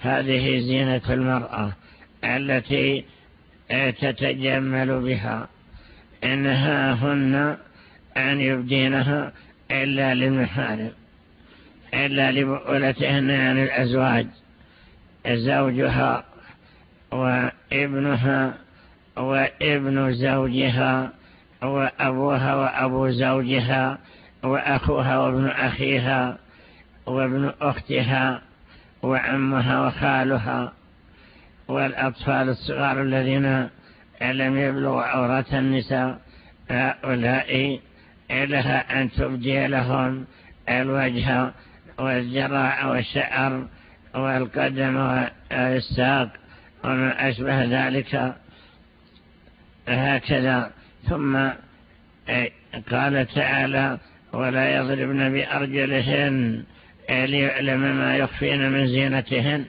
هذه 0.00 0.58
زينة 0.58 1.02
المرأة 1.10 1.72
التي 2.24 3.04
تتجمل 4.00 5.00
بها. 5.00 5.48
إنها 6.24 6.92
هن 6.92 7.56
أن 8.16 8.40
يبدينها 8.40 9.32
إلا 9.70 10.14
للمحارم 10.14 10.92
إلا 11.94 12.32
لبؤلتهن 12.32 13.30
عن 13.30 13.62
الأزواج 13.62 14.26
زوجها 15.28 16.24
وابنها 17.12 18.54
وابن 19.16 20.12
زوجها 20.12 21.12
وأبوها 21.62 22.54
وأبو 22.54 23.08
زوجها 23.08 23.98
وأخوها 24.42 25.18
وابن 25.18 25.46
أخيها 25.46 26.38
وابن 27.06 27.52
أختها 27.60 28.42
وعمها 29.02 29.86
وخالها 29.86 30.72
والأطفال 31.68 32.48
الصغار 32.48 33.02
الذين 33.02 33.68
لم 34.22 34.58
يبلغوا 34.58 35.02
عورة 35.02 35.46
النساء 35.52 36.18
هؤلاء 36.70 37.80
لها 38.30 39.02
أن 39.02 39.10
تبدي 39.10 39.66
لهم 39.66 40.24
الوجه 40.68 41.52
والجراع 41.98 42.86
والشعر 42.86 43.66
والقدم 44.14 44.96
والساق 45.50 46.28
وما 46.84 47.28
أشبه 47.28 47.64
ذلك. 47.64 48.34
هكذا. 49.88 50.70
ثم 51.08 51.48
قال 52.90 53.26
تعالى 53.34 53.98
ولا 54.32 54.76
يضربن 54.76 55.32
بأرجلهن 55.32 56.64
ليعلم 57.10 57.80
ما 57.80 58.16
يخفين 58.16 58.70
من 58.72 58.86
زينتهن. 58.86 59.64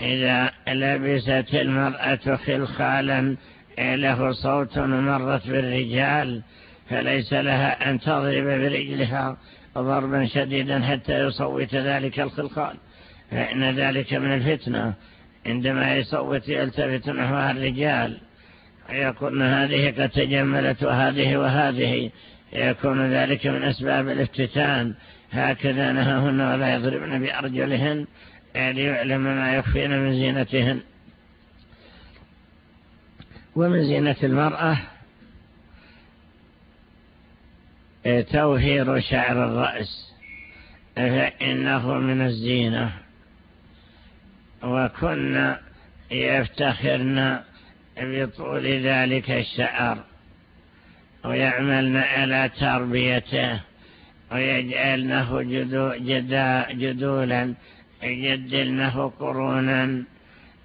إذا 0.00 0.50
لبست 0.68 1.54
المرأة 1.54 2.36
خلخالا 2.36 3.36
له 3.78 4.32
صوت 4.32 4.78
مرت 4.78 5.48
بالرجال 5.48 6.42
فليس 6.90 7.32
لها 7.32 7.90
أن 7.90 8.00
تضرب 8.00 8.44
برجلها. 8.44 9.36
ضربا 9.78 10.26
شديدا 10.26 10.80
حتى 10.80 11.18
يصوت 11.18 11.74
ذلك 11.74 12.20
الخلخال. 12.20 12.76
فإن 13.30 13.76
ذلك 13.76 14.14
من 14.14 14.34
الفتنة. 14.34 14.94
عندما 15.46 15.96
يصوت 15.96 16.48
يلتفت 16.48 17.08
نحوها 17.08 17.50
الرجال 17.50 18.18
يقولون 18.90 19.42
هذه 19.42 20.02
قد 20.02 20.08
تجملت 20.08 20.82
وهذه 20.82 21.36
وهذه 21.36 22.10
يكون 22.52 23.12
ذلك 23.12 23.46
من 23.46 23.62
أسباب 23.62 24.08
الافتتان. 24.08 24.94
هكذا 25.32 25.92
نهاهن 25.92 26.40
ولا 26.40 26.74
يضربن 26.74 27.22
بأرجلهن 27.22 28.06
ليعلم 28.56 29.20
ما 29.20 29.54
يخفين 29.54 29.90
من 29.90 30.12
زينتهن. 30.12 30.80
ومن 33.56 33.84
زينة 33.84 34.16
المرأة 34.22 34.78
توهير 38.04 39.00
شعر 39.00 39.44
الرأس. 39.44 40.14
فإنه 40.96 41.94
من 41.94 42.20
الزينة. 42.20 42.92
وكنا 44.62 45.60
يفتخرن 46.10 47.40
بطول 48.00 48.66
ذلك 48.66 49.30
الشعر. 49.30 50.04
ويعملن 51.24 51.96
على 51.96 52.50
تربيته. 52.60 53.60
ويجعلنه 54.32 55.42
جدو 55.42 55.94
جدا 55.94 56.72
جدولا. 56.72 57.54
يجدلنه 58.02 59.10
قرونا 59.18 60.04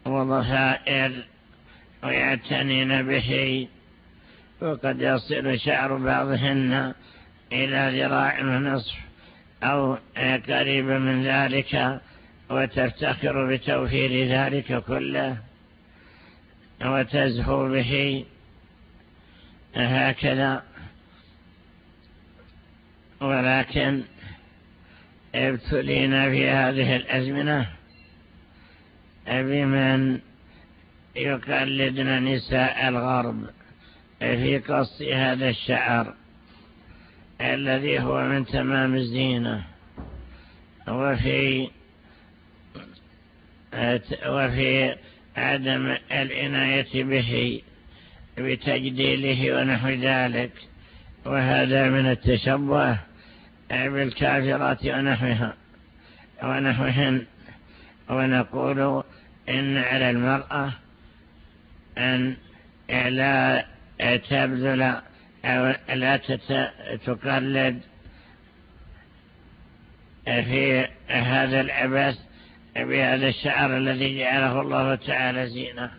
وضفائر 0.06 1.12
ويعتنين 2.04 3.08
به. 3.08 3.68
وقد 4.62 5.02
يصل 5.02 5.60
شعر 5.60 5.98
بعضهن 5.98 6.94
إلى 7.52 8.02
ذراع 8.02 8.42
ونصف 8.42 8.96
أو 9.64 9.98
قريب 10.48 10.86
من 10.86 11.24
ذلك 11.24 12.02
وتفتخر 12.50 13.56
بتوفير 13.56 14.28
ذلك 14.28 14.84
كله 14.84 15.38
وتزهو 16.86 17.70
به. 17.70 18.26
هكذا. 19.76 20.64
ولكن 23.22 24.04
ابتلينا 25.36 26.30
في 26.30 26.50
هذه 26.50 26.96
الأزمنة 26.96 27.70
بمن 29.28 30.20
يقلدن 31.16 32.24
نساء 32.24 32.88
الغرب 32.88 33.50
في 34.20 34.60
قص 34.60 35.02
هذا 35.02 35.50
الشعر. 35.50 36.19
الذي 37.42 38.00
هو 38.00 38.24
من 38.24 38.46
تمام 38.46 38.96
الزينة. 38.96 39.64
وفي 40.88 41.70
وفي 44.28 44.96
عدم 45.38 45.98
العناية 46.12 47.04
به 47.04 47.62
بتجديله 48.38 49.56
ونحو 49.56 49.90
ذلك. 49.90 50.52
وهذا 51.26 51.90
من 51.90 52.06
التشبه 52.12 52.98
بالكافرات 53.70 54.86
ونحوها 54.86 55.54
ونحوهن. 56.44 57.26
ونقول 58.10 59.04
إن 59.50 59.78
على 59.78 60.10
المرأة 60.10 60.74
أن 61.98 62.36
لا 62.90 63.66
تبذل 64.30 65.02
أو 65.46 65.76
لا 65.94 66.18
تقلد 67.06 67.82
في 70.26 70.88
هذا 71.08 71.62
العبث 71.62 72.20
بهذا 72.76 73.28
الشعر 73.28 73.78
الذي 73.78 74.20
جعله 74.20 74.62
الله 74.62 74.96
تعالى 74.96 75.48
زينة. 75.48 75.92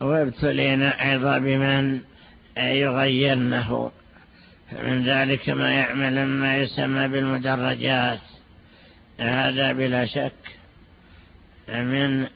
وابتلينا 0.00 1.10
أيضا 1.10 1.38
بمن 1.38 2.00
يغيرنه. 2.56 3.92
من 4.72 5.04
ذلك 5.04 5.48
ما 5.48 5.70
يعمل 5.70 6.26
ما 6.26 6.56
يسمى 6.56 7.08
بالمدرجات. 7.08 8.20
هذا 9.20 9.72
بلا 9.72 10.06
شك 10.06 10.32
من 11.68 12.26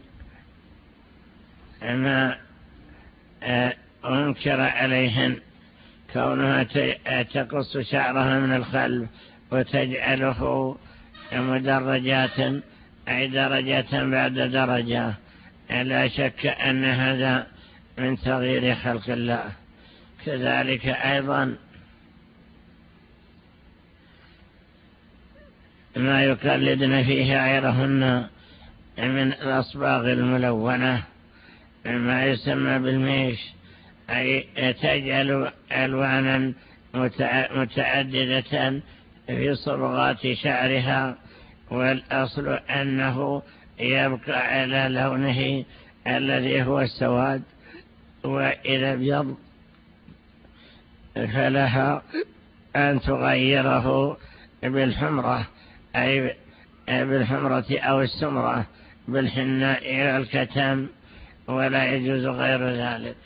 ما 1.83 2.37
أنكر 4.05 4.61
عليهن 4.61 5.37
كونها 6.13 6.63
تقص 7.23 7.79
شعرها 7.79 8.41
من 8.41 8.57
الخلف 8.57 9.09
وتجعله 9.51 10.77
مدرجات 11.33 12.63
أي 13.09 13.27
درجة 13.29 14.05
بعد 14.05 14.33
درجة. 14.35 15.15
لا 15.71 16.09
شك 16.09 16.47
أن 16.47 16.85
هذا 16.85 17.47
من 17.99 18.19
تغيير 18.19 18.75
خلق 18.75 19.11
الله. 19.11 19.53
كذلك 20.27 20.87
أيضا 20.87 21.57
ما 25.97 26.25
يقلدن 26.25 27.03
فيه 27.03 27.45
غيرهن 27.45 28.27
من 28.99 29.33
الأصباغ 29.33 30.13
الملونة 30.13 31.03
ما 31.85 32.25
يسمى 32.25 32.79
بالميش. 32.79 33.41
أي 34.11 34.47
تجعل 34.73 35.53
ألوانا 35.73 36.53
متعددة 37.55 38.81
في 39.27 39.55
صبغات 39.55 40.33
شعرها 40.33 41.17
والأصل 41.71 42.49
أنه 42.49 43.43
يبقى 43.79 44.61
على 44.61 44.89
لونه 44.89 45.65
الذي 46.07 46.63
هو 46.63 46.81
السواد 46.81 47.43
وإذا 48.25 48.93
ابيض 48.93 49.37
فلها 51.15 52.03
أن 52.77 53.01
تغيره 53.01 54.17
بالحمرة 54.63 55.47
أي 55.97 56.37
بالحمرة 56.89 57.79
أو 57.79 58.01
السمرة 58.01 58.67
بالحناء 59.09 60.15
والكتم 60.15 60.87
ولا 61.49 61.95
يجوز 61.95 62.27
غير 62.27 62.69
ذلك. 62.71 63.17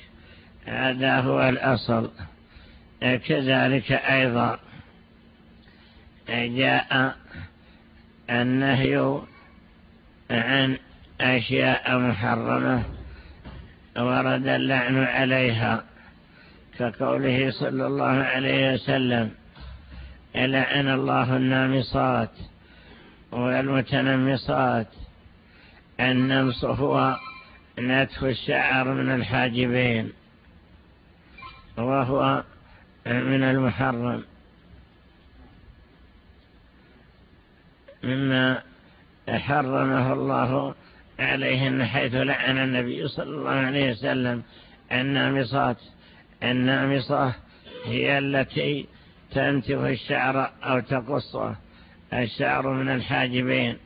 هذا 0.69 1.21
هو 1.21 1.49
الأصل. 1.49 2.11
كذلك 3.01 3.93
أيضا 3.93 4.59
جاء 6.29 7.17
النهي 8.31 9.21
عن 10.31 10.79
أشياء 11.21 11.99
محرمة 11.99 12.85
ورد 13.97 14.47
اللعن 14.47 15.05
عليها 15.05 15.85
كقوله 16.79 17.51
صلى 17.51 17.87
الله 17.87 18.05
عليه 18.05 18.75
وسلم 18.75 19.31
لعن 20.35 20.89
الله 20.89 21.37
النامصات 21.37 22.31
والمتنمصات 23.33 24.87
النمص 26.01 26.65
هو 26.65 27.17
نتف 27.79 28.25
الشعر 28.25 28.95
من 28.95 29.15
الحاجبين. 29.15 30.13
وهو 31.79 32.45
من 33.07 33.43
المحرم. 33.43 34.25
مما 38.03 38.63
حرمه 39.29 40.13
الله 40.13 40.75
عليهن 41.19 41.85
حيث 41.85 42.15
لعن 42.15 42.59
النبي 42.59 43.09
صلى 43.09 43.31
الله 43.31 43.51
عليه 43.51 43.91
وسلم 43.91 44.43
النامصات 44.93 45.77
النامصة 46.43 47.35
هي 47.85 48.19
التي 48.19 48.87
تنتف 49.31 49.85
الشعر 49.85 50.51
أو 50.63 50.81
تقصه 50.81 51.57
الشعر 52.13 52.73
من 52.73 52.89
الحاجبين 52.89 53.77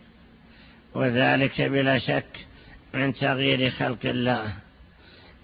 وذلك 0.94 1.62
بلا 1.62 1.98
شك 1.98 2.46
من 2.94 3.14
تغيير 3.14 3.70
خلق 3.70 3.98
الله. 4.04 4.52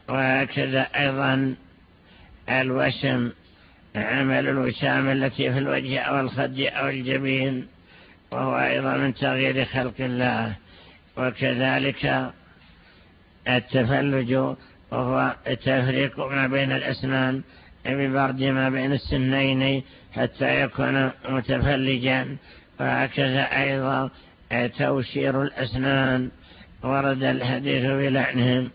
وهكذا 0.08 0.80
أيضا 0.80 1.54
الوشم 2.48 3.32
عمل 3.96 4.48
الوشام 4.48 5.08
التي 5.08 5.52
في 5.52 5.58
الوجه 5.58 6.00
أو 6.00 6.20
الخد 6.20 6.61
أو 6.61 6.88
الجبين 6.88 7.66
وهو 8.30 8.58
أيضا 8.58 8.96
من 8.96 9.14
تغيير 9.14 9.64
خلق 9.64 9.94
الله. 10.00 10.54
وكذلك 11.16 12.30
التفلج 13.48 14.32
وهو 14.90 15.34
التفريق 15.46 16.20
ما 16.20 16.46
بين 16.46 16.72
الأسنان 16.72 17.42
ببرد 17.87 18.42
ما 18.42 18.70
بين 18.70 18.92
السنين 18.92 19.82
حتى 20.12 20.61
يكون 20.62 21.11
متفلجا. 21.28 22.37
وهكذا 22.80 23.42
أيضا 23.42 24.11
توشير 24.78 25.42
الأسنان 25.42 26.30
ورد 26.82 27.22
الحديث 27.22 27.84
بلعنهم. 27.84 28.70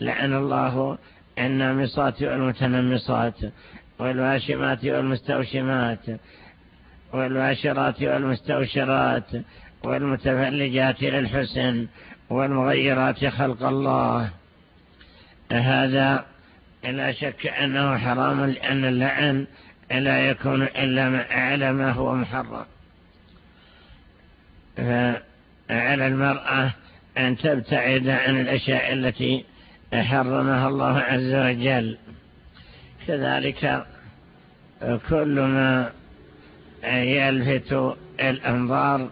لعن 0.00 0.34
الله 0.34 0.98
النامصات 1.38 2.22
والمتنمصات 2.22 3.34
والواشمات 3.98 4.84
والمستوشمات 4.84 6.06
والواشرات 7.12 8.02
والمستوشرات 8.02 9.30
والمتفلجات 9.84 11.02
للحسن 11.02 11.86
والمغيرات 12.30 13.26
خلق 13.26 13.62
الله. 13.62 14.30
هذا 15.52 16.24
لا 16.84 17.12
شك 17.12 17.46
أنه 17.46 17.98
حرام 17.98 18.44
لأن 18.44 18.84
اللعن 18.84 19.46
لا 19.90 20.18
يكون 20.18 20.62
إلا 20.62 21.26
على 21.30 21.72
ما 21.72 21.92
هو 21.92 22.14
محرم. 22.14 22.64
فعلى 24.76 26.06
المرأة 26.06 26.70
أن 27.18 27.36
تبتعد 27.36 28.08
عن 28.08 28.40
الأشياء 28.40 28.92
التي 28.92 29.44
حرمها 30.02 30.68
الله 30.68 30.98
عز 30.98 31.34
وجل. 31.34 31.98
كذلك 33.06 33.86
كل 35.08 35.40
ما 35.40 35.92
يلفت 36.84 37.96
الأنظار 38.20 39.10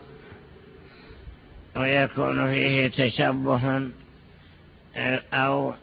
ويكون 1.77 2.51
فيه 2.51 2.89
تشبه 2.89 3.91
أو 5.33 5.75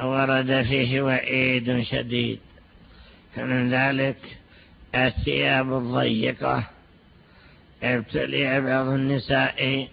ورد 0.00 0.62
فيه 0.62 1.02
وعيد 1.02 1.82
شديد. 1.82 2.38
فمن 3.36 3.70
ذلك 3.74 4.16
الثياب 4.94 5.72
الضيقة. 5.72 6.64
ابتلي 7.82 8.60
بعض 8.60 8.86
النساء 8.86 9.88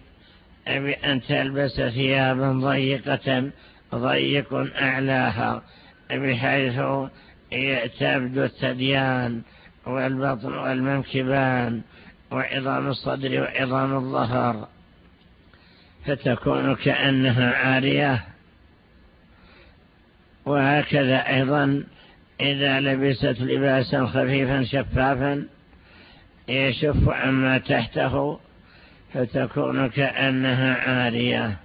بأن 0.67 1.21
تلبس 1.21 1.71
ثيابا 1.71 2.51
ضيقة 2.51 3.49
ضيق 3.95 4.53
أعلاها 4.81 5.61
بحيث 6.11 6.79
تبدو 7.99 8.43
الثديان 8.43 9.41
والبطن 9.85 10.53
والمنكبان 10.53 11.81
وعظام 12.31 12.87
الصدر 12.87 13.41
وعظام 13.41 13.95
الظهر. 13.95 14.67
فتكون 16.05 16.75
كأنها 16.75 17.53
عارية. 17.53 18.23
وهكذا 20.45 21.27
أيضا 21.27 21.83
إذا 22.41 22.79
لبست 22.79 23.41
لباسا 23.41 24.05
خفيفا 24.05 24.63
شفافا 24.63 25.45
يشف 26.47 27.09
عما 27.09 27.57
تحته 27.57 28.39
فتكون 29.13 29.89
كأنها 29.89 30.75
عارية. 30.75 31.57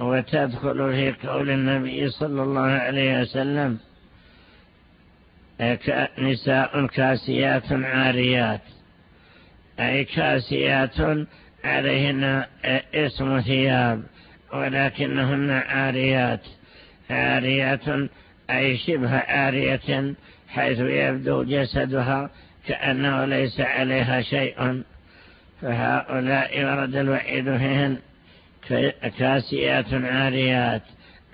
وتدخل 0.00 0.92
في 0.92 1.28
قول 1.28 1.50
النبي 1.50 2.08
صلى 2.08 2.42
الله 2.42 2.66
عليه 2.66 3.20
وسلم 3.20 3.78
نساء 6.18 6.86
كاسيات 6.86 7.72
عاريات. 7.72 8.60
أي 9.80 10.04
كاسيات 10.04 11.26
عليهن 11.64 12.44
اسم 12.94 13.40
ثياب 13.40 14.02
ولكنهن 14.52 15.50
عاريات. 15.50 16.40
عاريات 17.10 18.10
أي 18.50 18.76
شبه 18.76 19.18
عارية 19.18 20.14
حيث 20.48 20.78
يبدو 20.78 21.42
جسدها 21.42 22.30
كأنه 22.66 23.24
ليس 23.24 23.60
عليها 23.60 24.20
شيء. 24.20 24.82
فهؤلاء 25.62 26.64
ورد 26.64 26.96
الوعيد 26.96 27.44
فيهن 27.44 27.98
كاسيات 29.18 29.94
عاريات 29.94 30.82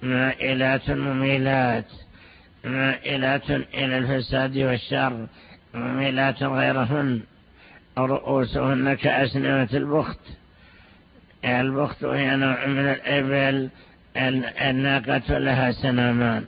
مائلات 0.03 0.90
مميلات 0.90 1.85
مائلات 2.64 3.51
إلى 3.51 3.99
الفساد 3.99 4.59
والشر 4.59 5.27
مميلات 5.75 6.42
غيرهن 6.42 7.20
رؤوسهن 7.99 8.94
كأسنمة 8.94 9.68
البخت. 9.75 10.20
البخت 11.44 12.05
هي 12.05 12.37
نوع 12.37 12.66
من 12.66 12.79
الإبل 12.79 13.70
الناقة 14.61 15.38
لها 15.38 15.73
سنامان. 15.73 16.44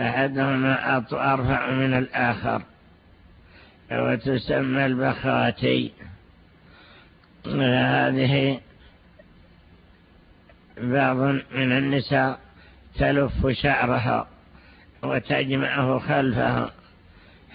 أحدهما 0.00 0.96
أرفع 0.96 1.70
من 1.70 1.98
الآخر. 1.98 2.62
وتسمى 3.92 4.86
البخاتي. 4.86 5.92
هذه 7.46 8.60
بعض 10.82 11.16
من 11.16 11.72
النساء 11.72 12.40
تلف 12.98 13.46
شعرها 13.46 14.28
وتجمعه 15.02 15.98
خلفها 15.98 16.70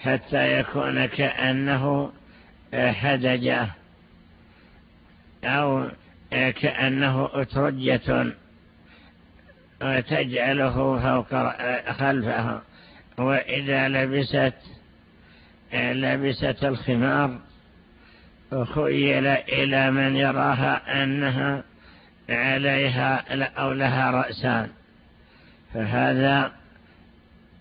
حتى 0.02 0.58
يكون 0.60 1.06
كأنه 1.06 2.12
حدجة 2.74 3.68
أو 5.44 5.88
كأنه 6.32 7.28
أترجة 7.32 8.32
وتجعله 9.82 10.74
فوق 11.00 11.28
خلفها. 11.92 12.62
وإذا 13.18 13.88
لبست 13.88 14.54
لبست 15.74 16.64
الخمار 16.64 17.38
خيل 18.74 19.26
إلى 19.26 19.90
من 19.90 20.16
يراها 20.16 21.02
أنها 21.02 21.64
عليها 22.28 23.24
أو 23.44 23.72
لها 23.72 24.10
رأسان. 24.10 24.70
فهذا 25.74 26.52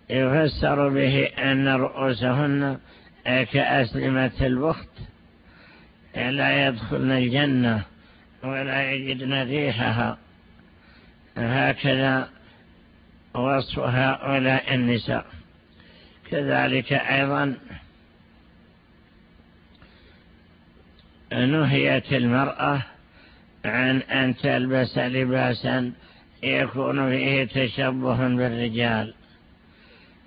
يفسر 0.10 0.90
به 0.90 1.26
أن 1.26 1.68
رؤوسهن 1.68 2.80
كأسلمة 3.26 4.32
البخت. 4.42 4.90
لا 6.16 6.68
يدخلن 6.68 7.12
الجنة 7.12 7.84
ولا 8.44 8.92
يجدن 8.92 9.34
ريحها. 9.34 10.18
هكذا 11.38 12.30
وصف 13.34 13.80
هؤلاء 13.80 14.76
النساء. 14.76 15.26
كذلك 16.32 16.94
أيضا 16.94 17.58
نهيت 21.32 22.14
المرأة 22.14 22.82
عن 23.66 23.98
أن 24.02 24.36
تلبس 24.36 24.98
لباسا 24.98 25.92
يكون 26.44 27.10
فيه 27.10 27.44
تشبه 27.44 28.18
بالرجال. 28.28 29.14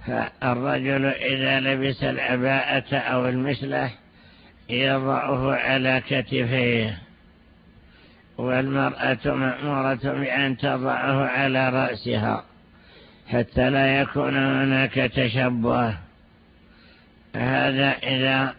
فالرجل 0.07 1.07
إذا 1.07 1.61
لبس 1.61 2.03
العباءة 2.03 2.97
أو 2.97 3.29
المسلح 3.29 3.95
يضعه 4.69 5.55
على 5.55 6.03
كتفيه 6.09 6.99
والمرأة 8.39 9.19
مأمورة 9.25 10.01
بأن 10.05 10.57
تضعه 10.57 11.27
على 11.27 11.69
رأسها 11.69 12.45
حتى 13.29 13.71
لا 13.71 14.01
يكون 14.01 14.37
هناك 14.37 14.95
تشبه. 14.95 15.97
هذا 17.37 17.91
إذا 17.91 18.55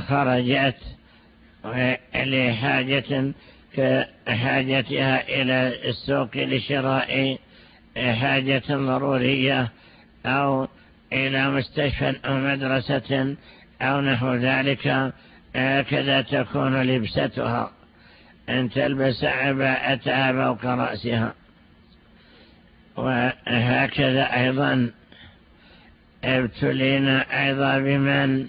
خرجت 0.00 0.76
لحاجة 2.14 3.32
كحاجتها 3.76 5.28
إلى 5.28 5.88
السوق 5.88 6.36
لشراء 6.36 7.38
حاجة 7.96 8.62
ضرورية 8.70 9.68
أو 10.26 10.68
إلى 11.12 11.50
مستشفى 11.50 12.14
أو 12.24 12.36
مدرسة 12.36 13.36
أو 13.82 14.00
نحو 14.00 14.34
ذلك 14.34 15.12
هكذا 15.56 16.20
تكون 16.22 16.82
لبستها. 16.82 17.70
أن 18.48 18.70
تلبس 18.70 19.24
عباءتها 19.24 20.32
فوق 20.32 20.64
رأسها. 20.64 21.34
وهكذا 22.96 24.34
أيضا 24.34 24.90
ابتلينا 26.24 27.46
أيضا 27.46 27.78
بمن 27.78 28.46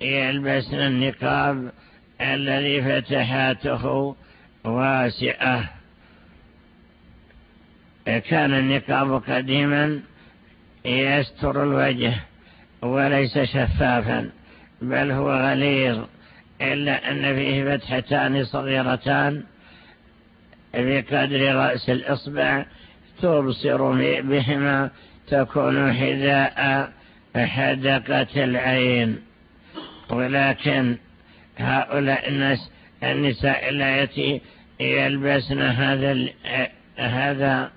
يلبسن 0.00 0.76
النقاب 0.76 1.72
الذي 2.20 2.82
فتحاته 2.82 4.16
واسعة. 4.64 5.70
كان 8.06 8.54
النقاب 8.54 9.22
قديما 9.28 10.00
يستر 10.84 11.62
الوجه 11.62 12.14
وليس 12.82 13.38
شفافا 13.38 14.30
بل 14.82 15.10
هو 15.10 15.32
غليظ 15.32 16.04
إلا 16.62 17.10
أن 17.10 17.34
فيه 17.34 17.76
فتحتان 17.76 18.44
صغيرتان 18.44 19.42
بقدر 20.74 21.54
رأس 21.54 21.90
الإصبع 21.90 22.64
تبصر 23.22 23.92
بهما 24.20 24.90
تكون 25.28 25.92
حذاء 25.92 26.90
حدقة 27.36 28.44
العين. 28.44 29.18
ولكن 30.10 30.96
هؤلاء 31.58 32.28
الناس 32.28 32.70
النساء 33.02 33.68
اللاتي 33.68 34.40
يلبسن 34.80 35.62
هذا 35.62 36.28
هذا 36.96 37.70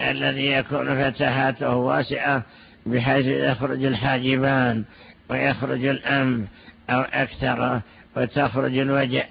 الذي 0.00 0.46
يكون 0.46 1.02
فتحاته 1.02 1.76
واسعة 1.76 2.42
بحيث 2.86 3.26
يخرج 3.26 3.84
الحاجبان 3.84 4.84
ويخرج 5.28 5.84
الأنف 5.84 6.48
أو 6.90 7.00
أكثر 7.00 7.80
وتخرج 8.16 8.78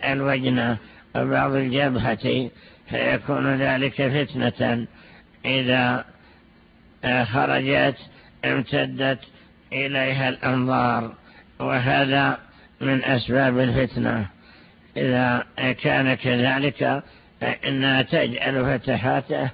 الوجنة 0.03 0.77
وبعض 1.15 1.51
الجبهة 1.51 2.49
فيكون 2.89 3.55
ذلك 3.55 3.93
فتنة. 3.93 4.87
إذا 5.45 6.05
خرجت 7.23 7.97
امتدت 8.45 9.19
إليها 9.73 10.29
الأنظار 10.29 11.13
وهذا 11.59 12.37
من 12.81 13.03
أسباب 13.03 13.59
الفتنة. 13.59 14.38
إذا 14.97 15.45
كان 15.81 16.13
كذلك 16.13 17.03
فإنها 17.41 18.01
تجعل 18.01 18.79
فتحاته 18.79 19.49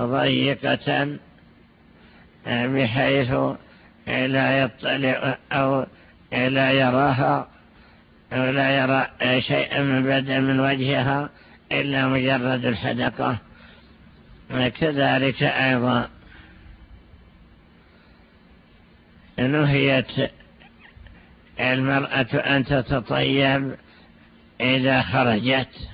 ضيقة 0.00 1.16
بحيث 2.46 3.34
لا 4.06 4.60
يطلع 4.60 5.38
أو 5.52 5.86
لا 6.32 6.72
يراها 6.72 7.48
أو 8.32 8.50
لا 8.50 8.70
يرى 8.70 9.06
شيئا 9.42 9.82
من 9.82 10.02
بدء 10.02 10.38
من 10.38 10.60
وجهها 10.60 11.28
إلا 11.72 12.08
مجرد 12.08 12.64
الحدقة. 12.64 13.38
كذلك 14.50 15.42
أيضا 15.42 16.08
نهيت 19.38 20.30
المرأة 21.60 22.26
أن 22.34 22.64
تتطيب 22.64 23.74
إذا 24.60 25.02
خرجت 25.02 25.88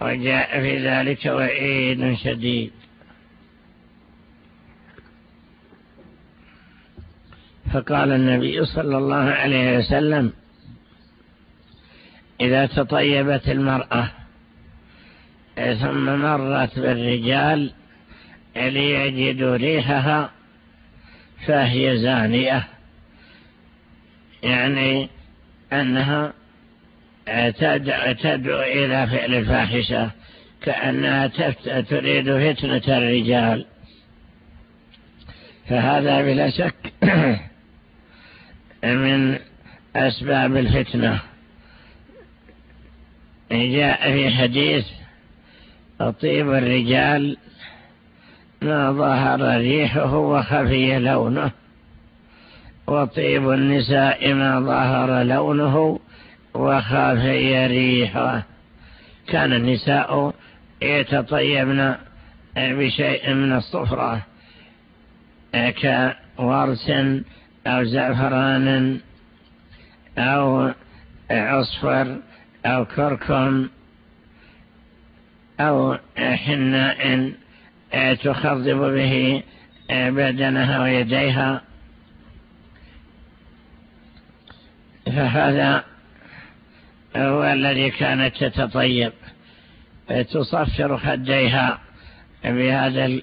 وجاء 0.00 0.60
في 0.60 0.88
ذلك 0.88 1.26
وعيد 1.26 2.14
شديد. 2.14 2.72
فقال 7.72 8.12
النبي 8.12 8.64
صلى 8.64 8.98
الله 8.98 9.16
عليه 9.16 9.78
وسلم 9.78 10.32
إذا 12.40 12.66
تطيبت 12.66 13.48
المرأة 13.48 14.10
ثم 15.56 16.04
مرت 16.04 16.78
بالرجال 16.78 17.72
ليجدوا 18.56 19.56
ريحها 19.56 20.30
فهي 21.46 21.98
زانية. 21.98 22.64
يعني 24.42 25.08
أنها 25.72 26.32
تدعو 28.22 28.60
إلى 28.60 29.06
فعل 29.06 29.34
الفاحشة 29.34 30.10
كأنها 30.62 31.26
تريد 31.80 32.24
فتنة 32.24 32.96
الرجال. 32.98 33.66
فهذا 35.68 36.22
بلا 36.22 36.50
شك 36.50 36.92
من 38.84 39.38
أسباب 39.96 40.56
الفتنة. 40.56 41.20
جاء 43.52 44.12
في 44.12 44.30
حديث 44.30 44.86
طيب 45.98 46.52
الرجال 46.52 47.36
ما 48.62 48.92
ظهر 48.92 49.58
ريحه 49.58 50.16
وخفي 50.16 50.98
لونه 50.98 51.50
وطيب 52.86 53.50
النساء 53.50 54.34
ما 54.34 54.60
ظهر 54.60 55.22
لونه 55.22 55.98
وخفي 56.56 57.66
ريحه 57.66 58.42
كان 59.28 59.52
النساء 59.52 60.34
يتطيبن 60.82 61.94
بشيء 62.56 63.34
من 63.34 63.52
الصفرة 63.52 64.22
كورس 66.36 66.90
أو 67.66 67.84
زعفران 67.84 69.00
أو 70.18 70.72
عصفر 71.30 72.16
أو 72.66 72.84
كركم 72.84 73.68
أو 75.60 75.98
حناء 76.18 77.32
تخضب 78.24 78.94
به 78.94 79.42
بدنها 79.90 80.82
ويديها. 80.82 81.62
فهذا 85.06 85.84
هو 87.16 87.44
الذي 87.44 87.90
كانت 87.90 88.36
تتطيب. 88.36 89.12
تصفر 90.08 90.98
خديها 90.98 91.78
بهذا 92.44 93.20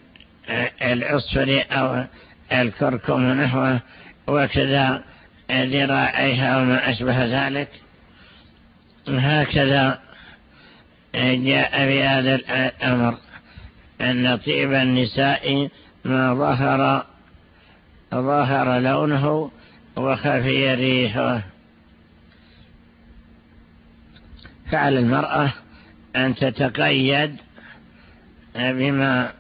العصفر 0.81 1.65
أو 1.71 2.05
الكركم 2.51 3.21
نحوه 3.21 3.79
وكذا 4.27 5.03
ذراعيها 5.51 6.61
وما 6.61 6.89
أشبه 6.89 7.25
ذلك. 7.25 7.69
هكذا 9.07 9.99
جاء 11.15 11.85
بهذا 11.85 12.35
الأمر. 12.35 13.17
أن 14.01 14.37
طيب 14.37 14.73
النساء 14.73 15.69
ما 16.05 16.33
ظهر 16.33 17.05
ظهر 18.13 18.79
لونه 18.79 19.51
وخفي 19.95 20.73
ريحه. 20.73 21.52
فعلى 24.73 24.99
المرأة 24.99 25.53
أن 26.15 26.35
تتقيد 26.35 27.37
بما 28.55 29.33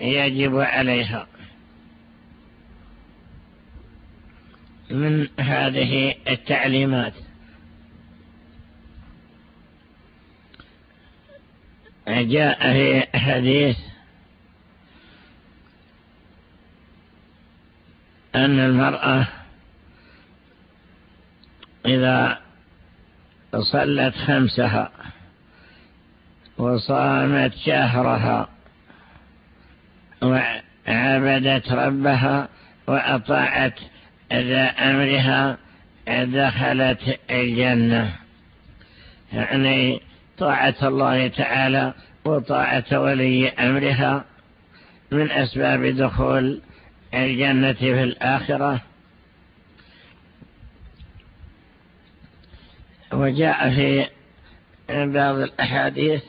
يجب 0.00 0.56
عليها. 0.56 1.26
من 4.90 5.28
هذه 5.38 6.14
التعليمات. 6.28 7.12
جاء 12.08 12.72
في 12.72 13.18
حديث 13.18 13.78
أن 18.34 18.58
المرأة 18.58 19.26
إذا 21.86 22.49
صلت 23.58 24.14
خمسها 24.14 24.90
وصامت 26.58 27.54
شهرها 27.54 28.48
وعبدت 30.22 31.72
ربها 31.72 32.48
وأطاعت 32.86 33.74
ذا 34.32 34.66
أمرها 34.66 35.56
دخلت 36.08 37.18
الجنة. 37.30 38.12
يعني 39.32 40.00
طاعة 40.38 40.74
الله 40.82 41.28
تعالى 41.28 41.94
وطاعة 42.24 43.00
ولي 43.00 43.48
أمرها 43.48 44.24
من 45.12 45.30
أسباب 45.30 45.84
دخول 45.84 46.60
الجنة 47.14 47.72
في 47.72 48.02
الآخرة. 48.02 48.80
وجاء 53.12 53.70
في 53.70 54.06
بعض 54.88 55.34
الأحاديث 55.34 56.22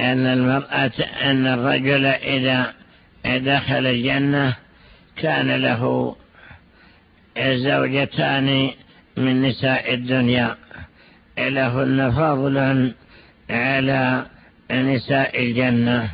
أن 0.00 0.26
المرأة 0.26 0.92
أن 1.22 1.46
الرجل 1.46 2.06
إذا 2.06 2.74
دخل 3.24 3.86
الجنة 3.86 4.56
كان 5.16 5.50
له 5.50 6.16
زوجتان 7.38 8.70
من 9.16 9.42
نساء 9.42 9.94
الدنيا. 9.94 10.56
لهن 11.38 12.10
فضل 12.10 12.92
على 13.50 14.26
نساء 14.70 15.42
الجنة. 15.42 16.10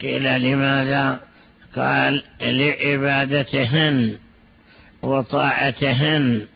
قيل 0.00 0.40
لماذا؟ 0.42 1.20
قال 1.76 2.22
لعبادتهن 2.40 4.16
وطاعتهن. 5.02 6.46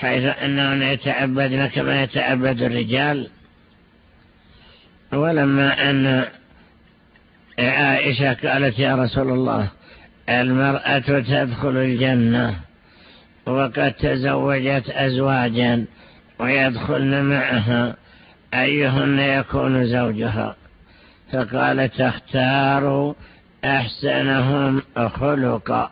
حيث 0.00 0.24
أنهن 0.24 0.82
يتعبدن 0.82 1.66
كما 1.66 2.02
يتعبد 2.02 2.62
الرجال 2.62 3.28
ولما 5.12 5.90
أن 5.90 6.24
عائشة 7.58 8.32
قالت 8.32 8.78
يا 8.78 8.94
رسول 8.94 9.30
الله 9.30 9.68
المرأة 10.28 10.98
تدخل 10.98 11.76
الجنة 11.76 12.56
وقد 13.46 13.92
تزوجت 13.92 14.90
أزواجا 14.90 15.84
ويدخلن 16.38 17.24
معها 17.24 17.96
أيهن 18.54 19.18
يكون 19.18 19.86
زوجها؟ 19.86 20.56
فقال 21.32 21.90
تختار 21.90 23.14
أحسنهم 23.64 24.82
خلقا. 24.96 25.90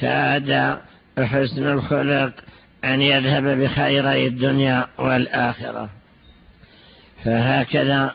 كاد 0.00 0.78
حسن 1.18 1.66
الخلق 1.66 2.32
أن 2.84 3.02
يذهب 3.02 3.44
بخيري 3.44 4.26
الدنيا 4.26 4.86
والآخرة. 4.98 5.90
فهكذا 7.24 8.14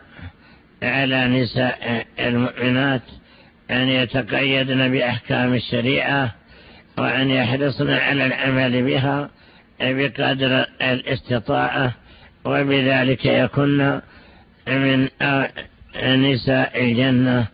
على 0.84 1.28
نساء 1.28 2.05
المؤمنات 2.20 3.01
أن 3.72 3.89
يتقيدن 3.89 4.91
بأحكام 4.91 5.53
الشريعة 5.53 6.32
وأن 6.97 7.30
يحرصن 7.30 7.89
على 7.89 8.26
العمل 8.26 8.84
بها 8.84 9.30
بقدر 9.80 10.66
الاستطاعة 10.82 11.93
وبذلك 12.45 13.26
يكون 13.26 14.01
من 14.68 15.07
نساء 16.05 16.84
الجنة 16.84 17.47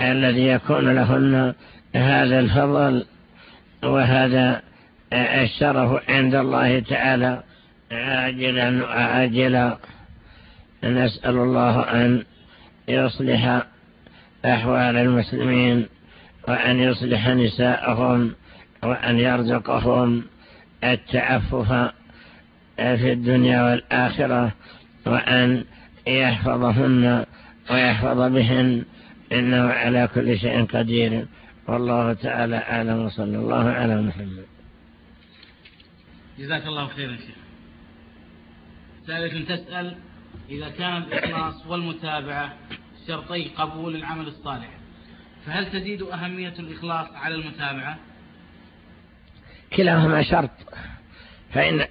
الذي 0.00 0.46
يكون 0.46 0.94
لهن 0.94 1.54
هذا 1.94 2.40
الفضل 2.40 3.06
وهذا 3.82 4.62
الشرف 5.12 6.10
عند 6.10 6.34
الله 6.34 6.80
تعالى. 6.80 7.42
عاجلا 7.92 8.84
وعاجلا 8.84 9.76
نسأل 10.84 11.36
الله 11.36 11.80
أن 11.80 12.24
يصلح 12.88 13.62
أحوال 14.44 14.96
المسلمين 14.96 15.86
وأن 16.48 16.78
يصلح 16.78 17.28
نساءهم 17.28 18.34
وأن 18.82 19.18
يرزقهم 19.18 20.22
التعفف 20.84 21.72
في 22.76 23.12
الدنيا 23.12 23.62
والآخرة 23.62 24.52
وأن 25.06 25.64
يحفظهن 26.06 27.24
ويحفظ 27.70 28.18
بهن. 28.32 28.84
إنه 29.32 29.68
على 29.68 30.08
كل 30.14 30.38
شيء 30.38 30.64
قدير. 30.64 31.26
والله 31.66 32.12
تعالى 32.12 32.56
أعلم 32.56 33.04
وصلى 33.04 33.36
الله 33.36 33.70
على 33.70 34.02
محمد. 34.02 34.57
جزاك 36.38 36.66
الله 36.66 36.86
خيرا 36.86 37.16
شيخ. 37.16 37.36
سائلة 39.06 39.56
تسأل 39.56 39.96
إذا 40.50 40.68
كان 40.68 40.96
الإخلاص 40.96 41.66
والمتابعة 41.66 42.56
شرطي 43.08 43.44
قبول 43.44 43.96
العمل 43.96 44.28
الصالح 44.28 44.68
فهل 45.46 45.70
تزيد 45.70 46.02
أهمية 46.02 46.54
الإخلاص 46.58 47.06
على 47.14 47.34
المتابعة؟ 47.34 47.98
كلاهما 49.76 50.22
شرط. 50.22 50.50
فإن, 51.54 51.86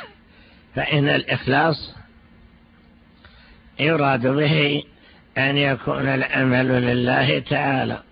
فإن 0.74 1.08
الإخلاص 1.08 1.94
يراد 3.80 4.26
به 4.26 4.82
أن 5.38 5.56
يكون 5.56 6.06
العمل 6.06 6.68
لله 6.68 7.38
تعالى 7.38 8.02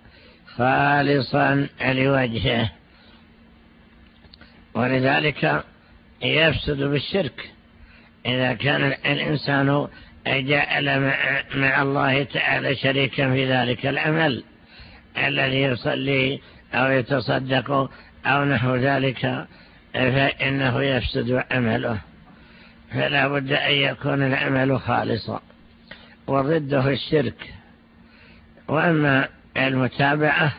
خالصا 0.56 1.68
لوجهه. 1.80 2.77
ولذلك 4.78 5.64
يفسد 6.22 6.82
بالشرك. 6.82 7.50
إذا 8.26 8.52
كان 8.52 8.84
الإنسان 8.84 9.88
جعل 10.26 11.12
مع 11.54 11.82
الله 11.82 12.22
تعالى 12.22 12.76
شريكا 12.76 13.30
في 13.30 13.52
ذلك 13.52 13.86
العمل 13.86 14.44
الذي 15.16 15.62
يصلي 15.62 16.40
أو 16.74 16.90
يتصدق 16.90 17.90
أو 18.26 18.44
نحو 18.44 18.76
ذلك 18.76 19.46
فإنه 19.94 20.82
يفسد 20.82 21.44
عمله 21.50 21.98
فلا 22.92 23.28
بد 23.28 23.52
أن 23.52 23.72
يكون 23.72 24.22
العمل 24.22 24.80
خالصا. 24.80 25.40
وضده 26.26 26.88
الشرك. 26.88 27.54
وأما 28.68 29.28
المتابعة 29.56 30.52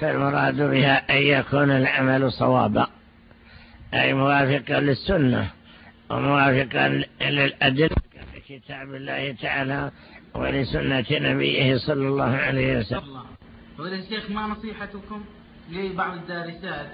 فالمراد 0.00 0.62
بها 0.62 1.18
أن 1.18 1.22
يكون 1.22 1.70
العمل 1.70 2.32
صوابا. 2.32 2.86
أي 3.94 4.14
موافقا 4.14 4.80
للسنة 4.80 5.50
وموافقا 6.10 7.04
للأدلة 7.20 7.96
كتاب 8.48 8.94
الله 8.94 9.32
تعالى 9.42 9.90
ولسنة 10.34 11.04
نبيه 11.10 11.76
صلى 11.76 12.08
الله 12.08 12.36
عليه 12.36 12.78
وسلم. 12.78 13.22
فضيلة 13.78 13.98
الشيخ 13.98 14.30
ما 14.30 14.46
نصيحتكم 14.46 15.24
لبعض 15.70 16.12
الدارسات 16.12 16.86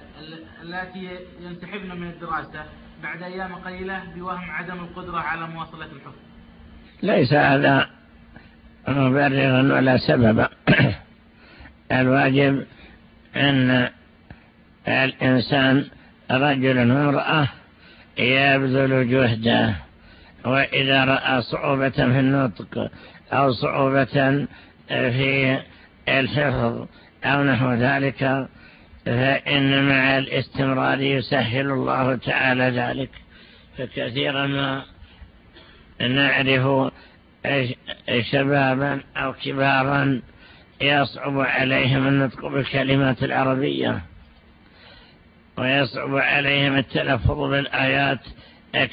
التي 0.63 1.09
ينسحبن 1.41 2.01
من 2.01 2.09
الدراسة 2.09 2.65
بعد 3.03 3.23
أيام 3.23 3.55
قليلة 3.55 4.03
بوهم 4.15 4.51
عدم 4.51 4.79
القدرة 4.79 5.19
على 5.19 5.47
مواصلة 5.47 5.85
الحفظ 5.85 6.19
ليس 7.03 7.33
هذا 7.33 7.91
مبررا 8.89 9.63
ولا 9.63 9.97
سببا. 9.97 10.49
الواجب 12.01 12.67
أن 13.37 13.91
الإنسان 14.89 15.85
رجل 16.31 16.79
وامرأة 16.79 17.49
يبذل 18.19 19.11
جهده 19.11 19.75
وإذا 20.45 21.05
رأى 21.05 21.43
صعوبة 21.43 21.91
في 21.91 22.21
النطق 22.21 22.91
أو 23.33 23.53
صعوبة 23.53 24.47
في 24.89 25.59
الحفظ 26.09 26.87
أو 27.25 27.45
نحو 27.45 27.73
ذلك 27.73 28.49
فإن 29.07 29.89
مع 29.89 30.19
الاستمرار 30.19 31.01
يسهل 31.01 31.71
الله 31.71 32.17
تعالى 32.17 32.65
ذلك. 32.65 33.11
فكثيرا 33.79 34.47
ما 34.47 34.85
نعرف 36.01 36.93
شبابا 38.21 39.01
أو 39.17 39.33
كبارا 39.33 40.23
يصعب 40.81 41.41
عليهم 41.41 42.09
النطق 42.09 42.47
بالكلمات 42.47 43.23
العربية. 43.23 44.03
ويصعب 45.59 46.17
عليهم 46.17 46.77
التلفظ 46.77 47.51
بالآيات 47.51 48.19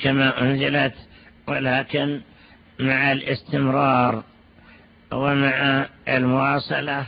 كما 0.04 0.42
أنزلت 0.42 0.94
ولكن 1.48 2.22
مع 2.80 3.12
الاستمرار 3.12 4.24
ومع 5.12 5.86
المواصلة 6.08 7.08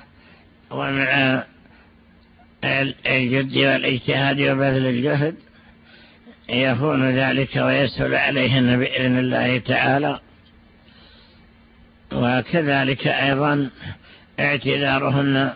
ومع 0.72 1.44
الجد 3.06 3.58
والاجتهاد 3.58 4.42
وبذل 4.42 4.86
الجهد 4.86 5.36
يكون 6.50 7.10
ذلك 7.10 7.56
ويسهل 7.56 8.16
عليهن 8.16 8.80
بإذن 8.80 9.20
الله 9.20 9.58
تعالى. 9.58 10.20
وكذلك 12.14 13.08
أيضا 13.08 13.70
اعتذارهن 14.40 15.54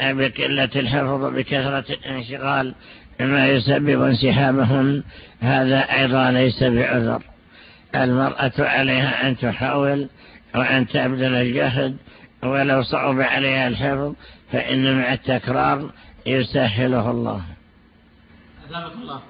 بقلة 0.00 0.70
الحفظ 0.76 1.24
بكثرة 1.34 1.84
الانشغال 1.90 2.74
ما 3.20 3.48
يسبب 3.48 4.02
انسحابهم 4.02 5.04
هذا 5.40 5.78
أيضا 5.78 6.30
ليس 6.30 6.62
بعذر. 6.62 7.22
المرأة 7.94 8.52
عليها 8.58 9.28
أن 9.28 9.36
تحاول 9.36 10.08
وأن 10.54 10.86
تبذل 10.86 11.34
الجهد 11.34 11.96
ولو 12.42 12.82
صعب 12.82 13.20
عليها 13.20 13.68
الحفظ 13.68 14.14
فإن 14.52 14.98
مع 14.98 15.12
التكرار 15.12 15.92
يسهله 16.26 17.10
الله. 17.10 17.42
أثابك 18.68 18.92
الله. 19.02 19.22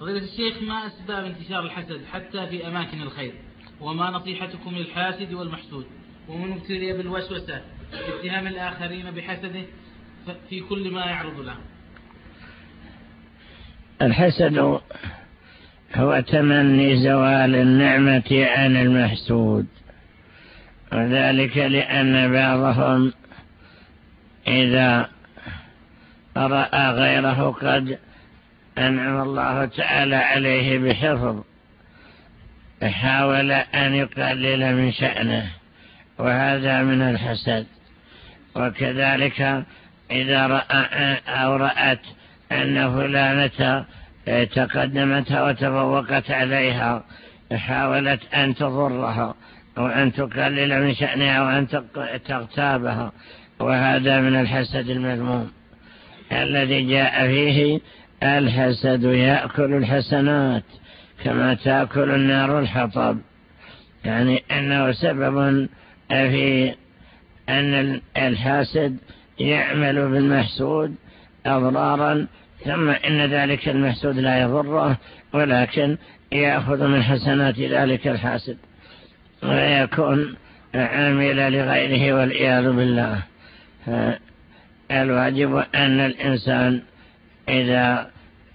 فضيلة 0.00 0.24
الشيخ 0.24 0.62
ما 0.62 0.86
أسباب 0.86 1.24
انتشار 1.24 1.64
الحسد 1.64 2.00
حتى 2.12 2.46
في 2.46 2.66
أماكن 2.66 3.02
الخير؟ 3.02 3.32
وما 3.80 4.10
نصيحتكم 4.10 4.74
للحاسد 4.74 5.32
والمحسود؟ 5.32 5.86
ومن 6.28 6.52
ابتلي 6.52 6.92
بالوسوسة 6.92 7.60
اتهام 7.94 8.46
الآخرين 8.46 9.10
بحسده 9.10 9.62
في 10.50 10.60
كل 10.60 10.90
ما 10.90 11.04
يعرض 11.06 11.40
له. 11.40 11.56
الحسد 14.02 14.80
هو 15.94 16.20
تمني 16.20 16.96
زوال 16.96 17.56
النعمة 17.56 18.46
عن 18.56 18.76
المحسود 18.76 19.66
وذلك 20.92 21.56
لأن 21.56 22.32
بعضهم 22.32 23.12
إذا 24.48 25.08
رأى 26.36 26.90
غيره 26.90 27.50
قد 27.50 27.98
أنعم 28.78 29.22
الله 29.22 29.64
تعالى 29.64 30.16
عليه 30.16 30.78
بحفظ 30.78 31.42
حاول 32.82 33.52
أن 33.52 33.94
يقلل 33.94 34.76
من 34.76 34.92
شأنه 34.92 35.50
وهذا 36.18 36.82
من 36.82 37.02
الحسد. 37.02 37.66
وكذلك 38.56 39.64
إذا 40.10 40.46
رأى 40.46 41.16
أو 41.28 41.56
رأت 41.56 42.00
أن 42.52 42.94
فلانة 42.94 43.84
تقدمتها 44.44 45.42
وتفوقت 45.42 46.30
عليها 46.30 47.04
حاولت 47.52 48.34
أن 48.34 48.54
تضرها 48.54 49.34
وأن 49.76 50.12
تقلل 50.12 50.82
من 50.82 50.94
شأنها 50.94 51.42
وأن 51.42 51.66
تغتابها. 52.28 53.12
وهذا 53.60 54.20
من 54.20 54.40
الحسد 54.40 54.90
المذموم 54.90 55.50
الذي 56.32 56.82
جاء 56.88 57.26
فيه 57.26 57.80
الحسد 58.22 59.04
يأكل 59.04 59.74
الحسنات 59.74 60.62
كما 61.24 61.54
تأكل 61.54 62.10
النار 62.10 62.58
الحطب. 62.58 63.18
يعني 64.04 64.42
أنه 64.50 64.92
سبب 64.92 65.68
في 66.08 66.74
أن 67.48 68.00
الحاسد 68.16 68.96
يعمل 69.38 70.08
بالمحسود 70.08 70.94
أضرارا 71.46 72.26
ثم 72.64 72.90
إن 72.90 73.20
ذلك 73.20 73.68
المحسود 73.68 74.18
لا 74.18 74.40
يضره 74.40 74.96
ولكن 75.32 75.96
يأخذ 76.32 76.86
من 76.86 77.02
حسنات 77.02 77.58
ذلك 77.60 78.08
الحاسد 78.08 78.56
ويكون 79.42 80.34
عامل 80.74 81.52
لغيره 81.52 82.14
والعياذ 82.14 82.72
بالله. 82.72 83.22
الواجب 84.90 85.64
أن 85.74 86.00
الإنسان 86.00 86.82
إذا 87.48 88.10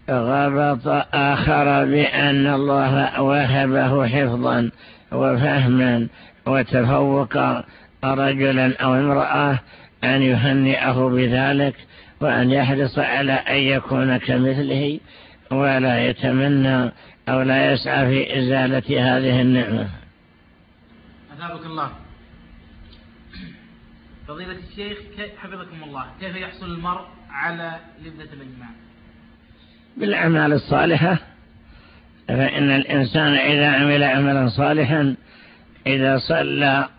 غبط 0.10 0.88
آخر 1.14 1.86
بأن 1.86 2.48
الله 2.48 3.22
وهبه 3.22 4.08
حفظا 4.08 4.72
وفهما 5.12 6.08
وتفوق 6.48 7.38
رجلا 8.04 8.78
أو 8.78 8.94
امرأة 8.94 9.60
أن 10.04 10.22
يهنئه 10.22 11.10
بذلك 11.10 11.76
وأن 12.22 12.52
يحرص 12.52 13.00
على 13.00 13.34
أن 13.34 13.56
يكون 13.56 14.18
كمثله 14.18 15.00
ولا 15.52 16.06
يتمنى 16.06 16.92
أو 17.30 17.42
لا 17.42 17.72
يسعى 17.72 18.08
في 18.08 18.40
إزالة 18.40 19.18
هذه 19.18 19.42
النعمة. 19.42 19.90
أثابك 21.38 21.66
الله. 21.66 21.92
فضيلة 24.28 24.58
الشيخ 24.70 24.98
حفظكم 25.38 25.84
الله. 25.84 26.06
كيف 26.20 26.36
يحصل 26.36 26.66
المرء 26.66 27.06
على 27.30 27.80
لذة 28.02 28.34
الإيمان؟ 28.34 28.76
بالأعمال 29.98 30.54
الصالحة 30.54 31.18
فإن 32.28 32.72
الإنسان 32.72 33.34
إذا 33.34 33.68
عمل 33.68 34.04
عملا 34.04 34.50
صالحا 34.50 35.16
إذا 35.88 36.18
صلى 36.18 36.90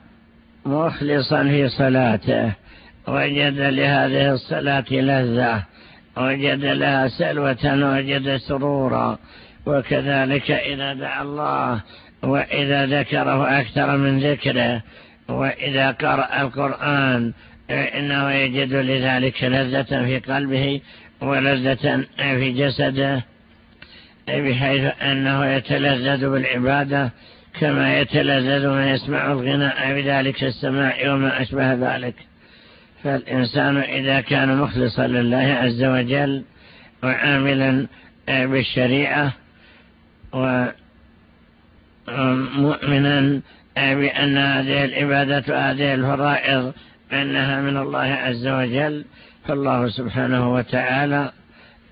مخلصا 0.67 1.43
في 1.43 1.69
صلاته 1.69 2.53
وجد 3.09 3.59
لهذه 3.59 4.33
الصلاة 4.33 4.85
لذة 4.91 5.63
وجد 6.17 6.65
لها 6.65 7.09
سلوة 7.09 7.65
وجد 7.65 8.37
سرورا. 8.37 9.19
وكذلك 9.69 10.51
إذا 10.51 10.95
دعا 10.95 11.23
الله 11.23 11.83
وإذا 12.23 12.87
ذكره 12.87 13.61
أكثر 13.61 13.97
من 13.97 14.19
ذكره 14.19 14.83
وإذا 15.29 15.91
قرأ 15.91 16.43
القرآن 16.43 17.33
إنه 17.71 18.31
يجد 18.31 18.73
لذلك 18.73 19.45
لذة 19.45 20.05
في 20.05 20.19
قلبه 20.19 20.81
ولذة 21.21 22.05
في 22.17 22.53
جسده 22.53 23.25
بحيث 24.29 24.93
أنه 25.03 25.47
يتلذذ 25.47 26.31
بالعبادة 26.31 27.11
كما 27.61 27.99
يتلذذ 27.99 28.69
من 28.69 28.83
يسمع 28.83 29.33
الغناء 29.33 29.95
بذلك 29.95 30.45
السماع 30.45 31.13
وما 31.13 31.43
أشبه 31.43 31.75
ذلك. 31.75 32.15
فالإنسان 33.05 33.77
إذا 33.77 34.21
كان 34.21 34.57
مخلصا 34.57 35.07
لله 35.07 35.59
عز 35.63 35.85
وجل 35.85 36.43
وعاملا 37.03 37.87
بالشريعة 38.29 39.33
ومؤمنا 42.09 43.41
بأن 43.77 44.39
هذه 44.39 44.85
العبادة 44.85 45.45
وهذه 45.55 45.95
الفرائض 45.95 46.73
أنها 47.13 47.61
من 47.61 47.77
الله 47.77 47.99
عز 47.99 48.47
وجل 48.47 49.05
فالله 49.47 49.89
سبحانه 49.89 50.55
وتعالى 50.55 51.33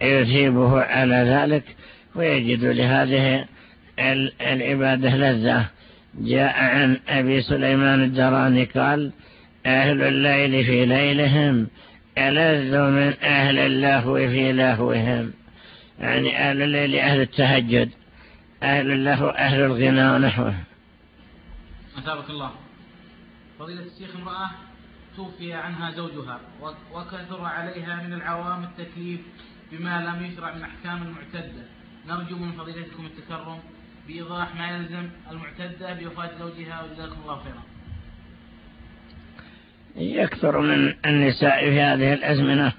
يثيبه 0.03 0.81
على 0.81 1.17
ذلك 1.17 1.65
ويجد 2.15 2.65
لهذه 2.65 3.45
العبادة 4.41 5.17
لذة. 5.17 5.67
جاء 6.21 6.55
عن 6.59 6.97
أبي 7.09 7.43
سليمان 7.43 8.03
الدراني 8.03 8.65
قال 8.65 9.13
أهل 9.67 10.03
الليل 10.03 10.65
في 10.65 10.87
ليلهم 10.87 11.69
ألذ 12.19 12.79
من 12.79 13.15
أهل 13.23 13.59
اللهو 13.59 14.15
في 14.15 14.53
لهوهم. 14.53 15.33
يعني 16.01 16.39
أهل 16.39 16.63
الليل 16.63 16.97
أهل 16.97 17.21
التهجد 17.21 17.91
أهل 18.63 18.91
اللهو 18.93 19.29
أهل 19.29 19.61
الغنى 19.61 20.11
ونحوه 20.11 20.55
أثابك 21.99 22.31
الله. 22.31 22.51
فضيلة 23.59 23.83
الشيخ 23.83 24.17
امرأة 24.17 24.51
توفي 25.17 25.53
عنها 25.53 25.91
زوجها 25.91 26.41
وكثر 26.95 27.45
عليها 27.45 28.03
من 28.03 28.13
العوام 28.13 28.65
التكليف 28.65 29.21
بما 29.73 30.01
لم 30.07 30.25
يشرع 30.25 30.55
من 30.55 30.63
أحكام 30.63 31.03
المعتدة. 31.03 31.65
نرجو 32.09 32.37
من 32.37 32.53
فضيلتكم 32.53 33.07
التكرم 33.07 33.59
بإيضاح 34.07 34.57
ما 34.57 34.71
يلزم 34.71 35.09
المعتدة 35.31 35.95
بوفاة 35.95 36.31
زوجها 36.39 36.83
وجزاكم 36.83 37.21
الله 37.23 37.43
خيرا. 37.45 37.76
يكثر 39.97 40.61
من 40.61 40.95
النساء 41.07 41.71
في 41.71 41.81
هذه 41.81 42.13
الأزمنة 42.13 42.73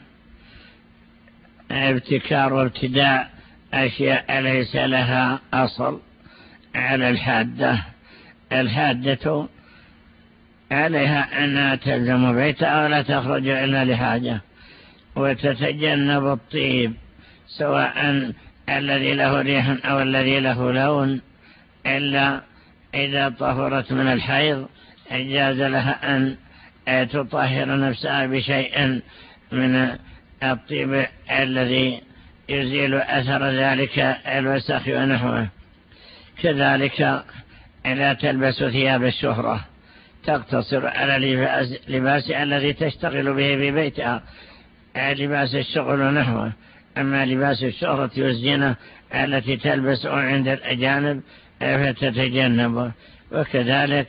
ابتكار 1.72 2.54
وابتداء 2.54 3.30
أشياء 3.74 4.40
ليس 4.40 4.76
لها 4.76 5.40
أصل 5.54 6.02
على 6.76 7.10
الحادة. 7.10 7.84
الحادة 8.52 9.48
عليها 10.72 11.44
أنها 11.44 11.76
تلزم 11.76 12.36
بيتها 12.36 12.84
ولا 12.84 13.02
تخرج 13.02 13.48
إلا 13.48 13.86
لحاجة 13.86 14.42
وتتجنب 15.16 16.28
الطيب 16.28 16.94
سواء 17.48 18.32
الذي 18.70 19.14
له 19.14 19.42
ريح 19.42 19.86
أو 19.86 20.02
الذي 20.02 20.40
له 20.40 20.72
لون. 20.72 21.22
إلا 21.86 22.42
إذا 22.96 23.30
طهرت 23.30 23.92
من 23.92 24.08
الحيض 24.08 24.68
جاز 25.12 25.62
لها 25.62 26.18
أن 26.18 26.36
تطهر 26.88 27.80
نفسها 27.80 28.26
بشيء 28.26 29.02
من 29.52 29.98
الطيب 30.44 31.06
الذي 31.32 32.02
يزيل 32.50 32.96
أثر 32.96 33.50
ذلك 33.50 34.00
الوسخ 34.28 34.88
ونحوه. 34.88 35.48
كذلك 36.44 37.24
لا 37.86 38.14
تلبس 38.14 38.64
ثياب 38.64 39.04
الشهرة. 39.04 39.66
تقتصر 40.24 40.88
على 40.88 41.36
لباس 41.88 42.32
الذي 42.32 42.74
تشتغل 42.74 43.34
به 43.34 43.56
في 43.56 43.72
بيتها. 43.72 44.24
لباس 44.98 45.56
الشغل 45.56 46.02
ونحوه. 46.02 46.54
أما 46.98 47.26
لباس 47.26 47.64
الشهرة 47.64 48.12
والزينة 48.18 48.76
التي 49.16 49.58
تلبس 49.58 50.06
عند 50.06 50.48
الأجانب 50.48 51.22
فتتجنبه 51.60 52.92
وكذلك 53.32 54.08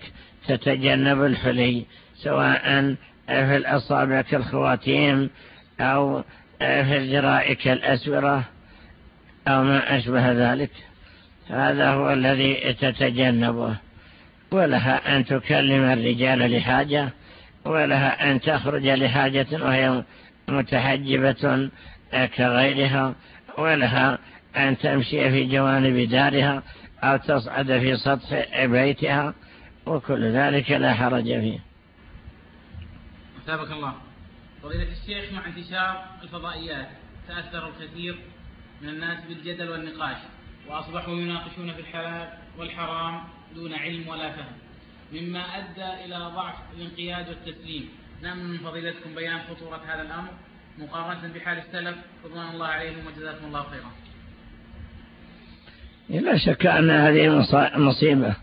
تتجنب 0.49 1.25
الحلي. 1.25 1.85
سواء 2.23 2.95
في 3.27 3.57
الأصابع 3.57 4.21
كالخواتيم 4.21 5.31
أو 5.81 6.23
في 6.59 6.97
الذراع 6.97 7.53
كالأسورة 7.53 8.45
أو 9.49 9.63
ما 9.63 9.97
أشبه 9.97 10.33
ذلك. 10.33 10.71
هذا 11.51 11.91
هو 11.91 12.13
الذي 12.13 12.75
تتجنبه. 12.81 13.77
ولها 14.51 15.17
أن 15.17 15.25
تكلم 15.25 15.85
الرجال 15.85 16.57
لحاجة 16.57 17.09
ولها 17.65 18.31
أن 18.31 18.41
تخرج 18.41 18.87
لحاجة 18.87 19.47
وهي 19.53 20.03
متحجبة 20.49 21.71
كغيرها 22.37 23.15
ولها 23.59 24.19
أن 24.57 24.79
تمشي 24.79 25.31
في 25.31 25.45
جوانب 25.45 26.09
دارها 26.09 26.63
أو 27.03 27.17
تصعد 27.17 27.67
في 27.67 27.97
سطح 27.97 28.65
بيتها 28.65 29.35
وكل 29.87 30.25
ذلك 30.25 30.71
لا 30.71 30.95
حرج 30.95 31.25
فيه. 31.25 31.68
سابق 33.49 33.73
الله. 33.73 33.95
فضيلة 34.63 34.89
الشيخ 34.93 35.33
مع 35.33 35.47
انتشار 35.47 36.05
الفضائيات 36.23 36.89
تأثر 37.29 37.69
الكثير 37.69 38.19
من 38.83 38.89
الناس 38.89 39.19
بالجدل 39.29 39.69
والنقاش 39.69 40.17
وأصبحوا 40.69 41.15
يناقشون 41.15 41.73
في 41.73 41.81
الحلال 41.81 42.29
والحرام 42.59 43.21
دون 43.55 43.75
علم 43.75 44.09
ولا 44.09 44.33
فهم. 44.33 44.53
مما 45.13 45.41
أدى 45.41 46.05
إلى 46.05 46.17
ضعف 46.17 46.55
الانقياد 46.77 47.29
والتسليم. 47.29 47.89
نأمل 48.23 48.45
من 48.45 48.59
فضيلتكم 48.59 49.15
بيان 49.15 49.39
خطورة 49.39 49.83
هذا 49.89 50.03
الأمر. 50.03 50.31
مقارنة 50.79 51.33
بحال 51.35 51.59
السلف 51.59 51.97
رضوان 52.25 52.51
الله 52.51 52.67
عليهم 52.67 53.07
وجزاكم 53.07 53.45
الله 53.47 53.63
خيرا. 53.63 53.91
لا 56.09 56.39
شك 56.39 56.67
أن 56.67 56.91
هذه 56.91 57.47
مصيبة. 57.77 58.37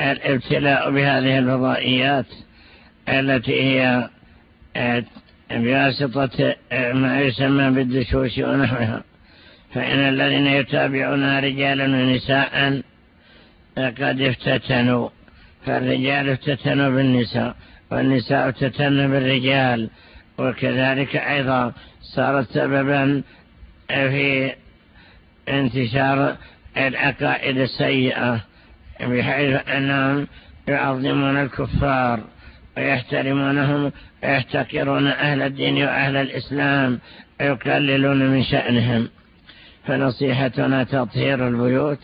الابتلاء 0.00 0.90
بهذه 0.90 1.38
الفضائيات 1.38 2.26
التي 3.08 3.62
هي 3.62 4.08
بواسطة 5.50 6.56
ما 6.72 7.20
يسمى 7.20 7.70
بالدشوش 7.70 8.38
ونحوها. 8.38 9.02
فإن 9.74 9.98
الذين 9.98 10.46
يتابعون 10.46 11.38
رجالا 11.38 11.84
ونساء 11.84 12.82
قد 13.76 14.20
افتتنوا. 14.20 15.08
فالرجال 15.66 16.28
افتتنوا 16.28 16.90
بالنساء 16.90 17.54
والنساء 17.90 18.48
افتتنوا 18.48 19.06
بالرجال. 19.06 19.90
وكذلك 20.38 21.16
أيضا 21.16 21.72
صارت 22.00 22.50
سببا 22.50 23.22
في 23.88 24.52
انتشار 25.48 26.36
العقائد 26.76 27.58
السيئة 27.58 28.40
بحيث 29.00 29.68
أنهم 29.68 30.26
يعظمون 30.68 31.36
الكفار. 31.36 32.20
ويحترمونهم 32.76 33.92
ويحتكرون 34.22 35.06
أهل 35.06 35.42
الدين 35.42 35.82
وأهل 35.82 36.16
الإسلام 36.16 36.98
ويقللون 37.40 38.30
من 38.30 38.42
شأنهم. 38.44 39.08
فنصيحتنا 39.86 40.84
تطهير 40.84 41.48
البيوت 41.48 41.98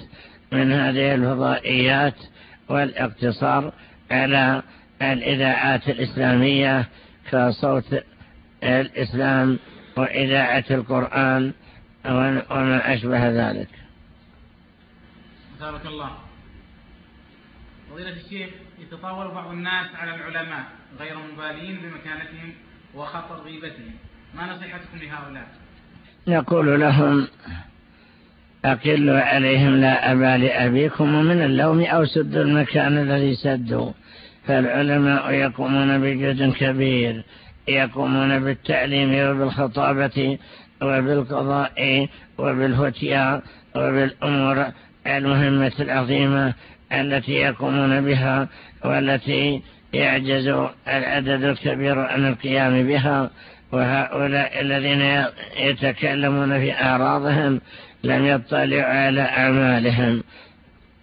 من 0.52 0.72
هذه 0.72 1.14
الفضائيات 1.14 2.14
والإقتصار 2.68 3.72
على 4.10 4.62
الإذاعات 5.02 5.88
الإسلامية 5.88 6.88
كصوت 7.30 8.02
الإسلام 8.62 9.58
وإذاعة 9.96 10.64
القرآن 10.70 11.52
وما 12.50 12.94
أشبه 12.94 13.28
ذلك. 13.28 13.68
بارك 15.60 15.86
الله. 15.86 16.25
فضيلة 17.97 18.11
الشيخ 18.11 18.49
يتطاول 18.78 19.34
بعض 19.34 19.51
الناس 19.51 19.86
على 19.94 20.14
العلماء 20.14 20.64
غير 21.01 21.16
مبالين 21.32 21.76
بمكانتهم 21.76 22.53
وخطر 22.94 23.34
غيبتهم. 23.34 23.94
ما 24.34 24.53
نصيحتكم 24.53 24.99
لهؤلاء؟ 25.03 25.47
نقول 26.28 26.80
لهم 26.80 27.26
أقلوا 28.64 29.20
عليهم 29.20 29.76
لا 29.76 30.12
أبا 30.12 30.44
لأبيكم 30.44 31.14
ومن 31.14 31.42
اللوم 31.42 31.82
أو 31.82 32.05
سدوا 32.05 32.42
المكان 32.42 32.99
الذي 32.99 33.34
سدوا. 33.34 33.92
فالعلماء 34.47 35.30
يقومون 35.30 36.01
بجد 36.01 36.53
كبير 36.53 37.24
يقومون 37.68 38.44
بالتعليم 38.44 39.30
وبالخطابة 39.30 40.38
وبالقضاء 40.82 42.09
وبالفتيا 42.38 43.42
وبالأمور 43.76 44.66
المهمة 45.07 45.72
العظيمة. 45.80 46.55
التي 46.93 47.32
يقومون 47.32 48.01
بها 48.05 48.49
والتي 48.84 49.62
يعجز 49.93 50.49
العدد 50.89 51.45
الكبير 51.45 51.99
عن 51.99 52.28
القيام 52.28 52.87
بها 52.87 53.30
وهؤلاء 53.72 54.61
الذين 54.61 55.24
يتكلمون 55.59 56.59
في 56.59 56.72
أعراضهم 56.72 57.61
لم 58.05 58.26
يطلعوا 58.26 58.82
على 58.82 59.20
أعمالهم 59.20 60.22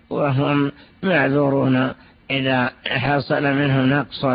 وهم 0.09 0.71
معذورون. 1.03 1.93
إذا 2.31 2.71
حصل 2.87 3.43
منهم 3.43 3.89
نقص 3.89 4.25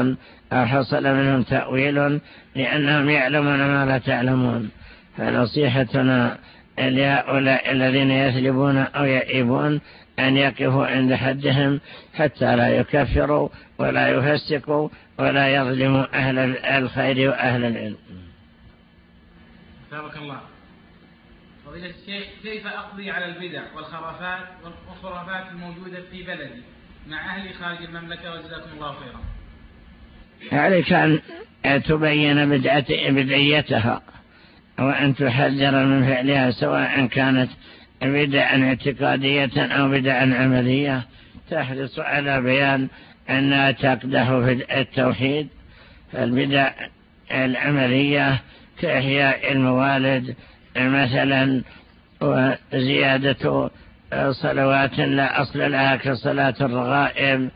أو 0.53 0.67
حصل 0.67 1.03
منهم 1.03 1.43
تأويل 1.43 2.21
لأنهم 2.57 3.09
يعلمون 3.09 3.59
ما 3.59 3.87
لا 3.87 3.99
تعلمون. 3.99 4.71
فنصيحتنا 5.17 6.39
لهؤلاء 6.79 7.73
الذين 7.73 8.11
يثلبون 8.11 8.77
أو 8.77 9.05
يئبون 9.05 9.81
أن 10.19 10.37
يقفوا 10.37 10.87
عند 10.87 11.15
حدهم 11.15 11.81
حتى 12.15 12.57
لا 12.57 12.69
يكفروا 12.69 13.49
ولا 13.79 14.09
يفسقوا 14.09 14.89
ولا 15.19 15.55
يظلموا 15.55 16.07
أهل 16.15 16.39
الخير 16.59 17.31
وأهل 17.31 17.65
العلم. 17.65 17.97
بارك 19.91 20.17
الله. 20.17 20.41
فضيلة 21.67 21.91
الشيخ 21.91 22.25
كيف 22.43 22.67
أقضي 22.67 23.11
على 23.11 23.25
البدع 23.25 23.63
والخرافات 23.77 24.47
والخرافات 24.65 25.53
الموجودة 25.53 26.03
في 26.11 26.23
بلدي 26.23 26.63
مع 27.09 27.37
أهلي 27.37 27.53
خارج 27.53 27.83
المملكة؟ 27.83 28.33
وجزاكم 28.33 28.71
الله 28.75 28.93
خيرا. 28.93 29.21
عليك 30.53 30.93
أن 31.67 31.83
تبين 31.83 32.61
بدعيتها 33.15 34.03
وأن 34.79 35.15
تحذر 35.15 35.85
من 35.85 36.07
فعلها 36.07 36.51
سواء 36.51 37.07
كانت 37.07 37.51
بدعا 38.03 38.65
اعتقادية 38.69 39.51
أو 39.57 39.89
بدعا 39.89 40.35
عملية 40.35 41.03
تحرص 41.51 41.99
على 41.99 42.41
بيان 42.41 42.89
أنها 43.31 43.71
تقدح 43.71 44.29
في 44.29 44.81
التوحيد. 44.81 45.49
البدع 46.15 46.71
العملية 47.31 48.41
كإحياء 48.81 49.53
الموالد 49.53 50.35
مثلا 50.77 51.63
وزيادة 52.21 53.71
صلوات 54.31 54.99
لا 54.99 55.43
أصل 55.43 55.73
لها 55.73 55.97
كصلاة 55.97 56.55
الرغائب 56.61 57.49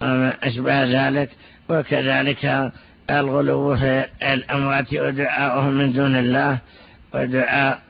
وما 0.00 0.34
أشبه 0.42 0.84
ذلك. 0.84 1.30
وكذلك 1.68 2.72
الغلو 3.10 3.76
في 3.76 4.04
الأموات 4.22 4.94
ودعاؤهم 4.94 5.72
من 5.74 5.92
دون 5.92 6.16
الله 6.16 6.58
ودعاء 7.14 7.80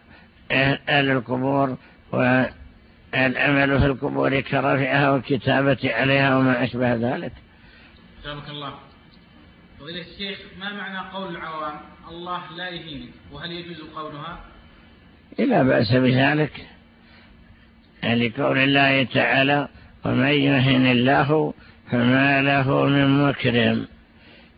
أهل 0.50 1.10
القبور 1.10 1.76
والأمل 2.12 3.80
في 3.80 3.86
القبور 3.86 4.40
كرفعها 4.40 5.10
والكتابة 5.10 5.78
عليها 5.84 6.36
وما 6.36 6.64
أشبه 6.64 6.94
ذلك. 6.94 7.32
سلامك 8.22 8.48
الله. 8.48 8.74
فضيلة 9.80 10.00
الشيخ 10.00 10.38
ما 10.60 10.72
معنى 10.72 10.98
قول 11.08 11.36
العوام 11.36 11.80
الله 12.10 12.42
لا 12.56 12.68
يهينك 12.68 13.10
وهل 13.32 13.52
يجوز 13.52 13.80
قولها؟ 13.96 14.40
لا 15.38 15.62
بأس 15.62 15.92
بذلك. 15.92 16.66
لقول 18.04 18.58
الله 18.58 19.02
تعالى 19.02 19.68
ومن 20.04 20.28
يهن 20.28 20.86
الله 20.86 21.54
فما 21.90 22.42
له 22.42 22.86
من 22.86 23.28
مكرم 23.28 23.88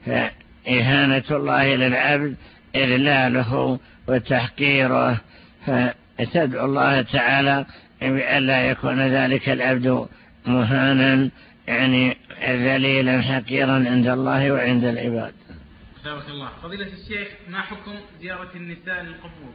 فإهانة 0.06 1.24
الله 1.30 1.74
للعبد 1.74 2.36
إذلاله 2.74 3.78
وتحقيره. 4.08 5.20
فتدعو 6.20 6.64
الله 6.64 7.02
تعالى 7.02 7.66
بأن 8.00 8.46
لا 8.46 8.70
يكون 8.70 9.00
ذلك 9.00 9.48
العبد 9.48 10.08
مهانا 10.46 11.30
يعني 11.66 12.16
ذليلا 12.42 13.22
حقيرا 13.22 13.72
عند 13.72 14.06
الله 14.06 14.52
وعند 14.52 14.84
العباد. 14.84 15.34
بارك 16.04 16.28
الله. 16.28 16.48
فضيلة 16.62 16.86
الشيخ 16.86 17.28
ما 17.48 17.60
حكم 17.60 17.94
زيارة 18.20 18.50
النساء 18.54 19.02
للقبور؟ 19.02 19.54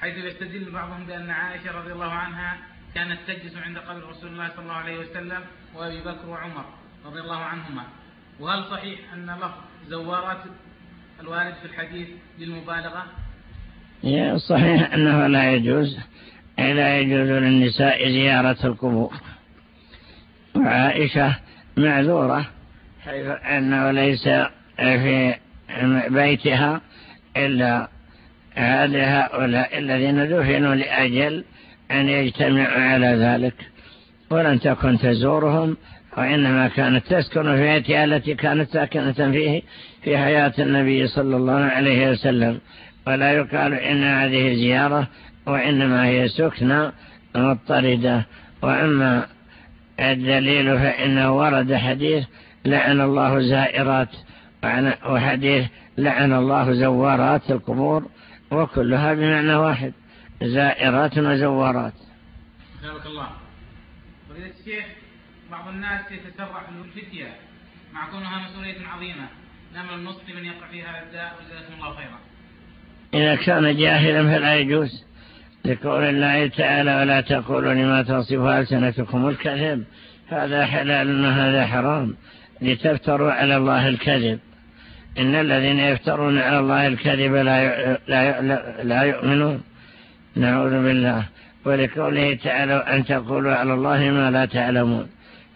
حيث 0.00 0.16
يستدل 0.16 0.70
بعضهم 0.70 1.06
بأن 1.06 1.30
عائشة 1.30 1.72
رضي 1.78 1.92
الله 1.92 2.12
عنها 2.12 2.58
كانت 2.94 3.18
تجلس 3.26 3.56
عند 3.56 3.78
قبر 3.78 4.08
رسول 4.08 4.30
الله 4.30 4.48
صلى 4.48 4.62
الله 4.62 4.74
عليه 4.74 4.98
وسلم 4.98 5.40
وأبي 5.74 6.00
بكر 6.00 6.28
وعمر 6.28 6.64
رضي 7.06 7.20
الله 7.20 7.38
عنهما. 7.38 7.82
وهل 8.40 8.64
صحيح 8.64 8.98
أن 9.14 9.26
لفظ 9.30 9.52
زوارات 9.88 10.42
الوارد 11.20 11.54
في 11.54 11.64
الحديث 11.64 12.08
للمبالغة؟ 12.38 13.06
صحيح 14.36 14.92
أنه 14.94 15.26
لا 15.26 15.52
يجوز 15.52 15.98
لا 16.58 16.98
يجوز 16.98 17.28
للنساء 17.28 18.08
زيارة 18.08 18.56
القبور. 18.64 19.12
وعائشة 20.56 21.36
معذورة 21.76 22.46
حيث 23.04 23.26
أنه 23.26 23.90
ليس 23.90 24.28
في 24.78 25.34
بيتها 26.08 26.80
إلا 27.36 27.88
هؤلاء 28.56 29.78
الذين 29.78 30.28
دفنوا 30.28 30.74
لأجل 30.74 31.44
أن 31.90 32.08
يجتمعوا 32.08 32.82
على 32.82 33.06
ذلك. 33.06 33.54
ولن 34.30 34.60
تكن 34.60 34.98
تزورهم 34.98 35.76
وإنما 36.16 36.68
كانت 36.68 37.06
تسكن 37.06 37.56
في 37.56 37.62
بيتها 37.62 38.04
التي 38.04 38.34
كانت 38.34 38.70
ساكنة 38.70 39.12
فيه 39.12 39.62
في 40.02 40.18
حياة 40.18 40.52
النبي 40.58 41.06
صلى 41.06 41.36
الله 41.36 41.60
عليه 41.60 42.10
وسلم. 42.10 42.60
ولا 43.06 43.32
يقال 43.32 43.74
إن 43.74 44.04
هذه 44.04 44.54
زيارة 44.54 45.08
وإنما 45.46 46.06
هي 46.06 46.28
سكنة 46.28 46.92
مضطردة. 47.36 48.26
وأما 48.62 49.26
الدليل 50.00 50.78
فإنه 50.78 51.36
ورد 51.36 51.74
حديث 51.74 52.24
لعن 52.64 53.00
الله 53.00 53.40
زائرات 53.40 54.08
وحديث 55.06 55.66
لعن 55.98 56.32
الله 56.32 56.72
زوارات 56.72 57.50
القبور 57.50 58.08
وكلها 58.50 59.14
بمعنى 59.14 59.54
واحد 59.54 59.92
زائرات 60.42 61.18
وزوارات. 61.18 61.92
سبحانك 62.82 63.06
الله. 63.06 63.28
فضيلة 64.28 64.52
الشيخ 64.60 64.84
بعض 65.50 65.68
الناس 65.68 66.12
يتسرع 66.12 66.62
الفتية 66.84 67.34
مع 67.92 68.10
كونها 68.10 68.48
مسؤولية 68.48 68.86
عظيمة 68.86 69.28
نعم 69.74 69.94
النصح 69.94 70.28
من 70.36 70.44
يقع 70.44 70.66
في 70.66 70.82
هذا 70.82 71.02
الداء 71.02 71.36
وجزاكم 71.38 71.74
الله 71.74 71.96
خيرا. 71.96 72.18
إذا 73.14 73.34
كان 73.34 73.76
جاهلا 73.76 74.22
فلا 74.22 74.54
يجوز 74.54 75.04
لقول 75.64 76.04
الله 76.04 76.46
تعالى 76.46 76.96
ولا 76.96 77.20
تقولوا 77.20 77.74
لما 77.74 78.02
تصف 78.02 78.40
ألسنتكم 78.40 79.28
الكذب. 79.28 79.84
هذا 80.28 80.66
حلال 80.66 81.24
وهذا 81.24 81.66
حرام. 81.66 82.16
لتفتروا 82.62 83.32
على 83.32 83.56
الله 83.56 83.88
الكذب. 83.88 84.38
إن 85.18 85.34
الذين 85.34 85.78
يفترون 85.78 86.38
على 86.38 86.58
الله 86.58 86.86
الكذب 86.86 87.34
لا 87.34 87.98
لا 88.08 88.40
لا 88.82 89.02
يؤمنون. 89.02 89.62
نعوذ 90.36 90.70
بالله. 90.70 91.24
ولقوله 91.64 92.34
تعالى 92.34 92.74
أن 92.74 93.04
تقولوا 93.04 93.54
على 93.54 93.74
الله 93.74 93.98
ما 94.10 94.30
لا 94.30 94.44
تعلمون. 94.44 95.06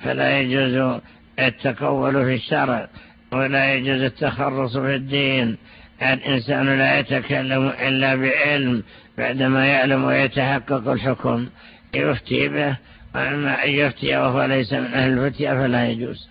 فلا 0.04 0.40
يجوز 0.40 1.00
التقول 1.38 2.24
في 2.24 2.34
الشرع. 2.34 2.88
ولا 3.32 3.74
يجوز 3.74 4.02
التخرص 4.02 4.76
في 4.76 4.94
الدين. 4.94 5.56
الإنسان 6.02 6.78
لا 6.78 6.98
يتكلم 6.98 7.68
إلا 7.68 8.14
بعلم 8.14 8.82
بعدما 9.18 9.66
يعلم 9.66 10.04
ويتحقق 10.04 10.88
الحكم. 10.88 11.48
يفتي 11.94 12.48
به 12.48 12.76
وأما 13.14 13.64
أن 13.64 13.70
يفتي 13.70 14.16
وهو 14.16 14.44
ليس 14.44 14.72
من 14.72 14.94
أهل 14.94 15.18
الفتية 15.18 15.50
فلا 15.50 15.88
يجوز. 15.88 16.28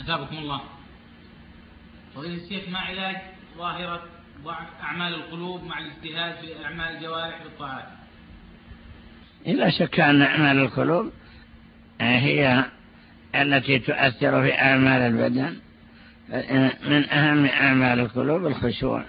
أثابكم 0.00 0.36
الله. 0.36 0.60
فضيلة 2.14 2.44
الشيخ 2.44 2.68
ما 2.68 2.78
علاج 2.78 3.16
ظاهرة 3.58 4.02
ضعف 4.44 4.66
أعمال 4.82 5.14
القلوب 5.14 5.64
مع 5.64 5.78
الاجتهاد 5.78 6.34
في 6.44 6.64
أعمال 6.64 6.96
الجوارح 6.96 7.42
بالطاعات 7.42 7.84
إلا 9.46 9.70
شك 9.70 10.00
أن 10.00 10.22
أعمال 10.22 10.58
القلوب 10.58 11.12
هي 12.00 12.64
التي 13.34 13.78
تؤثر 13.78 14.42
في 14.42 14.58
أعمال 14.60 15.00
البدن. 15.00 15.56
من 16.88 17.10
أهم 17.10 17.46
أعمال 17.46 18.00
القلوب 18.00 18.46
الخشوع 18.46 19.02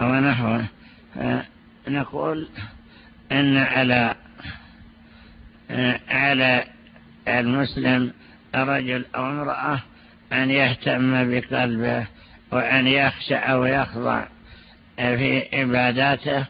ونحوه 0.00 0.64
نقول 1.88 2.48
أن 3.32 3.56
على 3.56 4.14
على 6.08 6.64
المسلم 7.28 8.12
رجل 8.54 9.04
أو 9.14 9.30
امرأة 9.30 9.80
أن 10.32 10.50
يهتم 10.50 11.30
بقلبه 11.30 12.06
وأن 12.52 12.86
يخشع 12.86 13.54
ويخضع 13.54 14.24
في 14.96 15.48
عباداته 15.52 16.46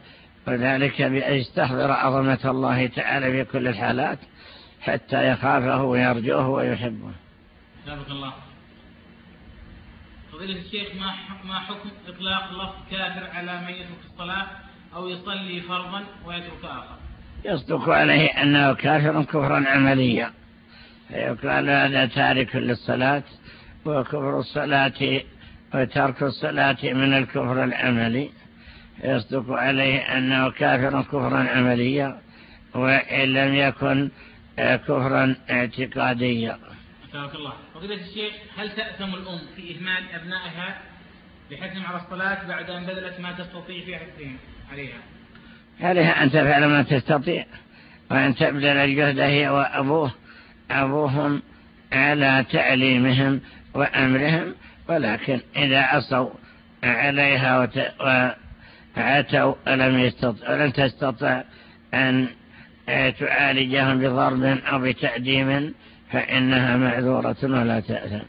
وذلك 0.47 1.01
بأن 1.01 1.33
يستحضر 1.33 1.91
عظمة 1.91 2.39
الله 2.45 2.87
تعالى 2.87 3.31
في 3.31 3.51
كل 3.51 3.67
الحالات 3.67 4.19
حتى 4.81 5.27
يخافه 5.27 5.83
ويرجوه 5.83 6.47
ويحبه. 6.47 7.11
فضيلة 10.41 10.59
الشيخ 10.59 10.87
ما 10.95 11.11
ما 11.43 11.59
حكم 11.59 11.89
إطلاق 12.07 12.53
لفظ 12.53 12.75
كافر 12.91 13.37
على 13.37 13.61
من 13.61 13.69
يترك 13.69 13.99
الصلاة 14.13 14.47
أو 14.95 15.09
يصلي 15.09 15.61
فرضا 15.61 16.03
ويترك 16.25 16.63
آخر؟ 16.63 16.95
يصدق 17.45 17.89
عليه 17.89 18.29
أنه 18.29 18.73
كافر 18.73 19.23
كفرا 19.23 19.63
عمليا. 19.67 20.31
فيقال 21.07 21.69
هذا 21.69 22.05
تارك 22.05 22.55
للصلاة 22.55 23.23
وكفر 23.85 24.39
الصلاة 24.39 25.21
وترك 25.73 26.23
الصلاة 26.23 26.77
من 26.83 27.13
الكفر 27.13 27.63
العملي. 27.63 28.29
يصدق 29.03 29.51
عليه 29.51 29.99
أنه 30.17 30.51
كافر 30.51 31.01
كفرا 31.01 31.49
عمليا 31.49 32.21
وإن 32.75 33.33
لم 33.33 33.53
يكن 33.53 34.09
كفرا 34.57 35.35
اعتقاديا. 35.51 36.57
أسألك 37.11 37.35
الله. 37.35 37.53
فضيلة 37.73 37.95
الشيخ 37.95 38.33
هل 38.57 38.71
تأثم 38.71 39.13
الأم 39.13 39.39
في 39.55 39.75
إهمال 39.75 40.03
أبنائها 40.13 40.81
بحثهم 41.51 41.85
على 41.85 41.97
الصلاة 41.97 42.47
بعد 42.47 42.69
أن 42.69 42.85
بذلت 42.85 43.19
ما 43.19 43.31
تستطيع 43.31 43.85
في 43.85 43.97
حثهم 43.97 44.37
عليها؟ 44.71 44.97
عليها 45.81 46.23
أن 46.23 46.31
تفعل 46.31 46.65
ما 46.65 46.81
تستطيع 46.83 47.45
وأن 48.11 48.35
تبذل 48.35 48.65
الجهد 48.65 49.19
هي 49.19 49.49
وأبوه. 49.49 50.11
أبوهم 50.71 51.41
على 51.91 52.45
تعليمهم 52.51 53.41
وأمرهم 53.73 54.55
ولكن 54.87 55.41
إذا 55.55 55.81
عصوا 55.81 56.29
عليها 56.83 57.69
وعتوا 58.97 59.55
ولم, 59.67 59.99
يستطع 59.99 60.51
ولم 60.51 60.71
تستطع 60.71 61.43
أن 61.93 62.27
تعالجهم 63.19 63.99
بضرب 63.99 64.43
أو 64.43 64.79
بتأديم 64.79 65.73
فإنها 66.11 66.77
معذورة 66.77 67.37
ولا 67.43 67.79
تأثم 67.79 68.25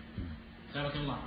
سابق 0.74 0.94
الله. 0.94 1.18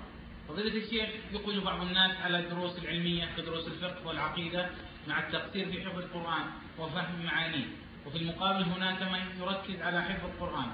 فضيلة 0.48 0.78
الشيخ 0.84 1.10
يقول 1.34 1.62
بعض 1.62 1.82
الناس 1.82 2.12
على 2.24 2.40
الدروس 2.40 2.80
العلمية 2.84 3.26
كدروس 3.38 3.68
الفقه 3.68 4.08
والعقيدة 4.08 4.70
مع 5.08 5.20
التقصير 5.20 5.66
في 5.72 5.86
حفظ 5.86 5.98
القرآن 5.98 6.46
وفهم 6.80 7.26
معانيه 7.26 7.66
وفي 8.06 8.18
المقابل 8.18 8.64
هناك 8.64 9.02
من 9.02 9.20
يركز 9.42 9.82
على 9.82 10.02
حفظ 10.02 10.26
القرآن 10.26 10.68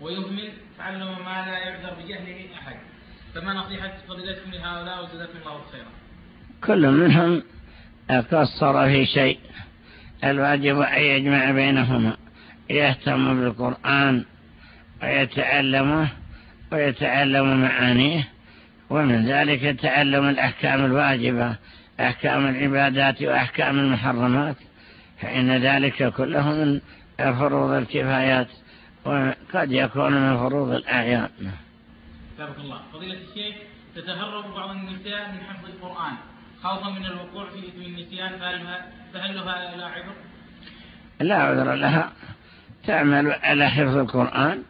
ويهمل 0.00 0.52
تعلم 0.78 1.08
ما 1.24 1.46
لا 1.46 1.58
يعذر 1.58 1.94
بجهله 1.94 2.46
أحد. 2.58 2.76
فما 3.34 3.52
نصيحة 3.54 3.92
فضيلتكم 4.08 4.50
لهؤلاء 4.50 5.04
وجزاكم 5.04 5.38
الله 5.38 5.60
خيرا. 5.72 5.90
كل 6.64 6.90
منهم 6.90 7.42
قصر 8.32 8.84
في 8.88 9.06
شيء 9.06 9.38
الواجب 10.24 10.80
أن 10.80 11.02
يجمع 11.02 11.50
بينهما 11.50 12.16
يهتم 12.70 13.40
بالقرآن 13.40 14.24
ويتعلمه 15.02 16.08
ويتعلم 16.72 17.62
معانيه 17.62 18.28
ومن 18.90 19.26
ذلك 19.26 19.80
تعلم 19.80 20.28
الأحكام 20.28 20.84
الواجبة 20.84 21.56
أحكام 22.00 22.46
العبادات 22.46 23.22
وأحكام 23.22 23.78
المحرمات 23.78 24.56
فإن 25.20 25.50
ذلك 25.50 26.12
كله 26.12 26.50
من 26.50 26.80
فروض 27.18 27.70
الكفايات 27.70 28.48
وقد 29.04 29.72
يكون 29.72 30.12
من 30.12 30.36
فروض 30.36 30.70
الأعيان. 30.70 31.28
بارك 32.38 32.58
الله. 32.58 32.80
فضيلة 32.92 33.18
الشيخ 33.28 33.54
تتهرب 33.96 34.54
بعض 34.54 34.70
النساء 34.70 35.32
من 35.32 35.40
حفظ 35.40 35.66
القرآن 35.66 36.12
خوفا 36.62 36.90
من 36.90 37.06
الوقوع 37.06 37.44
في 37.44 37.58
إثم 37.58 37.82
النسيان 37.82 38.30
فهل 39.14 39.36
لها 39.36 39.76
لا 39.76 39.86
عذر؟ 39.86 40.14
لا 41.20 41.36
عذر 41.36 41.74
لها. 41.74 42.12
تعمل 42.86 43.32
على 43.32 43.70
حفظ 43.70 43.96
القرآن 43.96 44.62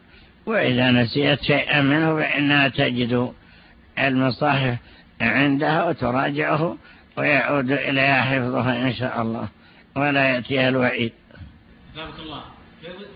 وإذا 0.45 0.91
نسيت 0.91 1.43
شيئا 1.43 1.81
منه 1.81 2.15
فإنها 2.15 2.67
تجد 2.67 3.33
المصاحف 3.99 4.77
عندها 5.21 5.83
وتراجعه 5.83 6.77
ويعود 7.17 7.71
إليها 7.71 8.21
حفظها 8.21 8.87
إن 8.87 8.93
شاء 8.93 9.21
الله 9.21 9.47
ولا 9.95 10.29
يأتيها 10.29 10.69
الوعيد. 10.69 11.13
بارك 11.95 12.19
الله. 12.19 12.43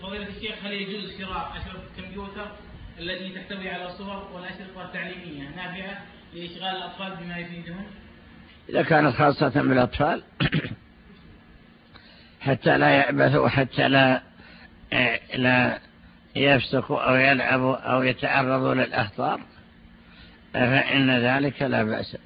فضيلة 0.02 0.28
الشيخ 0.28 0.54
هل 0.64 0.72
يجوز 0.72 1.18
شراء 1.18 1.52
أشرطة 1.56 1.82
الكمبيوتر 1.98 2.46
التي 2.98 3.28
تحتوي 3.28 3.70
على 3.70 3.90
صور 3.98 4.28
والأشرطة 4.34 4.84
التعليمية 4.84 5.48
نافعة 5.56 6.02
لإشغال 6.34 6.76
الأطفال 6.76 7.16
بما 7.16 7.38
يفيدهم 7.38 7.84
إذا 8.68 8.82
كانت 8.82 9.14
خاصة 9.16 9.48
بالأطفال 9.48 10.22
حتى 12.40 12.78
لا 12.78 12.88
يعبثوا 12.90 13.48
حتى 13.48 13.88
لا 13.88 14.22
لا 15.36 15.78
يفسقوا 16.36 17.00
أو 17.00 17.14
يلعبوا 17.14 17.76
أو 17.76 18.02
يتعرضوا 18.02 18.74
للأخطار 18.74 19.40
فإن 20.52 21.10
ذلك 21.10 21.62
لا 21.62 21.82
بأس. 21.82 22.16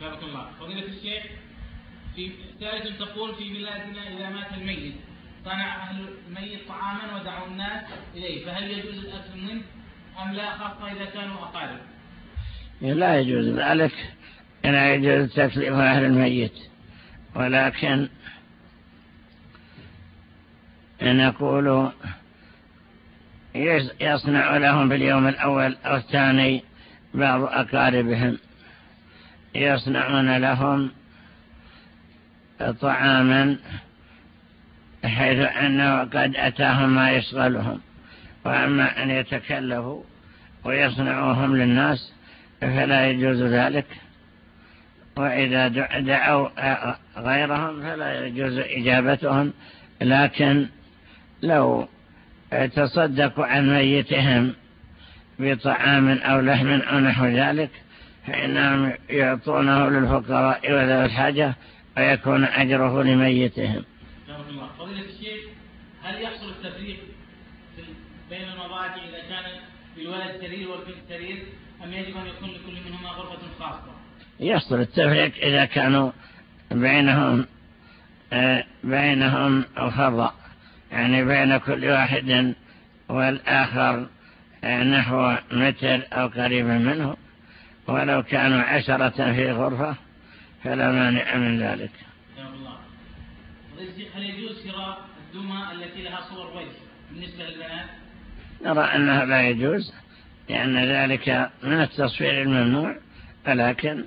بارك 0.00 0.22
الله. 0.22 0.46
فضيلة 0.60 0.86
الشيخ 0.86 1.22
في 2.16 2.30
ثالث 2.60 2.98
تقول 2.98 3.34
في 3.34 3.52
بلادنا 3.52 4.08
إذا 4.08 4.28
مات 4.28 4.52
الميت 4.52 4.94
صنع 5.44 5.82
أهل 5.82 6.08
الميت 6.28 6.68
طعاما 6.68 7.20
ودعوا 7.20 7.46
الناس 7.46 7.84
إليه 8.16 8.46
فهل 8.46 8.70
يجوز 8.70 8.98
الأكل 8.98 9.40
منه 9.40 9.62
أم 10.22 10.32
لا 10.32 10.56
خاصة 10.58 10.92
إذا 10.92 11.04
كانوا 11.04 11.36
أقارب؟ 11.36 11.78
لا 12.80 13.20
يجوز 13.20 13.48
ذلك 13.48 13.92
لا 14.64 14.94
يجوز 14.94 15.32
تكليف 15.34 15.72
أهل 15.72 16.04
الميت. 16.04 16.52
ولكن 17.34 18.08
نقول 21.02 21.92
يصنع 24.00 24.56
لهم 24.56 24.88
في 24.88 24.94
اليوم 24.94 25.28
الأول 25.28 25.76
أو 25.86 25.96
الثاني 25.96 26.62
بعض 27.14 27.42
أقاربهم. 27.42 28.38
يصنعون 29.54 30.36
لهم 30.36 30.90
طعاما 32.80 33.56
حيث 35.04 35.38
أنه 35.38 36.00
قد 36.00 36.36
أتاهم 36.36 36.94
ما 36.94 37.10
يشغلهم. 37.10 37.80
وأما 38.44 39.02
أن 39.02 39.10
يتكلفوا 39.10 40.02
ويصنعوهم 40.64 41.56
للناس 41.56 42.12
فلا 42.60 43.10
يجوز 43.10 43.42
ذلك. 43.42 43.86
وإذا 45.16 45.68
دعوا 45.98 46.48
غيرهم 47.16 47.82
فلا 47.82 48.26
يجوز 48.26 48.58
إجابتهم. 48.58 49.52
لكن 50.00 50.66
لو 51.42 51.88
تصدقوا 52.50 53.46
عن 53.46 53.74
ميتهم 53.74 54.54
بطعام 55.38 56.08
أو 56.08 56.40
لحم 56.40 56.68
أو 56.68 56.98
نحو 56.98 57.26
ذلك 57.26 57.70
فإنهم 58.26 58.92
يعطونه 59.10 59.88
للفقراء 59.88 60.72
وذوي 60.72 61.04
الحاجة 61.04 61.54
ويكون 61.96 62.44
أجره 62.44 63.02
لميتهم. 63.02 63.84
فضيلة 64.78 65.04
الشيخ 65.04 65.40
هل 66.02 66.22
يحصل 66.22 66.48
التفريق 66.48 66.98
بين 68.30 68.42
المضاجع 68.42 68.94
إذا 68.94 69.20
كان 69.28 69.44
للولد 69.96 70.40
سرير 70.40 70.68
والبنت 70.68 70.96
سرير 71.08 71.44
أم 71.84 71.92
يجب 71.92 72.16
أن 72.16 72.26
يكون 72.26 72.48
لكل 72.48 72.90
منهما 72.90 73.08
غرفة 73.08 73.38
خاصة؟ 73.58 73.92
يحصل 74.40 74.80
التفريق 74.80 75.32
إذا 75.42 75.64
كانوا 75.64 76.10
بينهم 76.70 77.46
آه، 78.32 78.64
بينهم 78.84 79.62
فضاء 79.62 80.34
يعني 80.92 81.24
بين 81.24 81.56
كل 81.58 81.84
واحد 81.84 82.54
والآخر 83.08 84.06
آه، 84.64 84.82
نحو 84.82 85.36
متر 85.52 86.02
أو 86.12 86.26
قريبا 86.26 86.78
منه. 86.78 87.16
ولو 87.86 88.22
كانوا 88.22 88.62
عشرة 88.62 89.32
في 89.32 89.52
غرفة 89.52 89.96
فلا 90.64 90.92
مانع 90.92 91.36
من 91.36 91.62
ذلك. 91.62 91.90
هل 94.14 94.22
يجوز 94.22 94.66
شراء 94.66 94.98
الدمى 95.26 95.72
التي 95.72 96.02
لها 96.02 96.20
صور 96.20 96.56
وجه 96.56 96.66
بالنسبة 97.10 97.44
للبنات؟ 97.44 97.86
نرى 98.64 98.84
أنه 98.84 99.24
لا 99.24 99.48
يجوز 99.48 99.92
لأن 100.48 100.84
ذلك 100.84 101.50
من 101.62 101.82
التصوير 101.82 102.42
الممنوع. 102.42 102.96
ولكن 103.48 104.04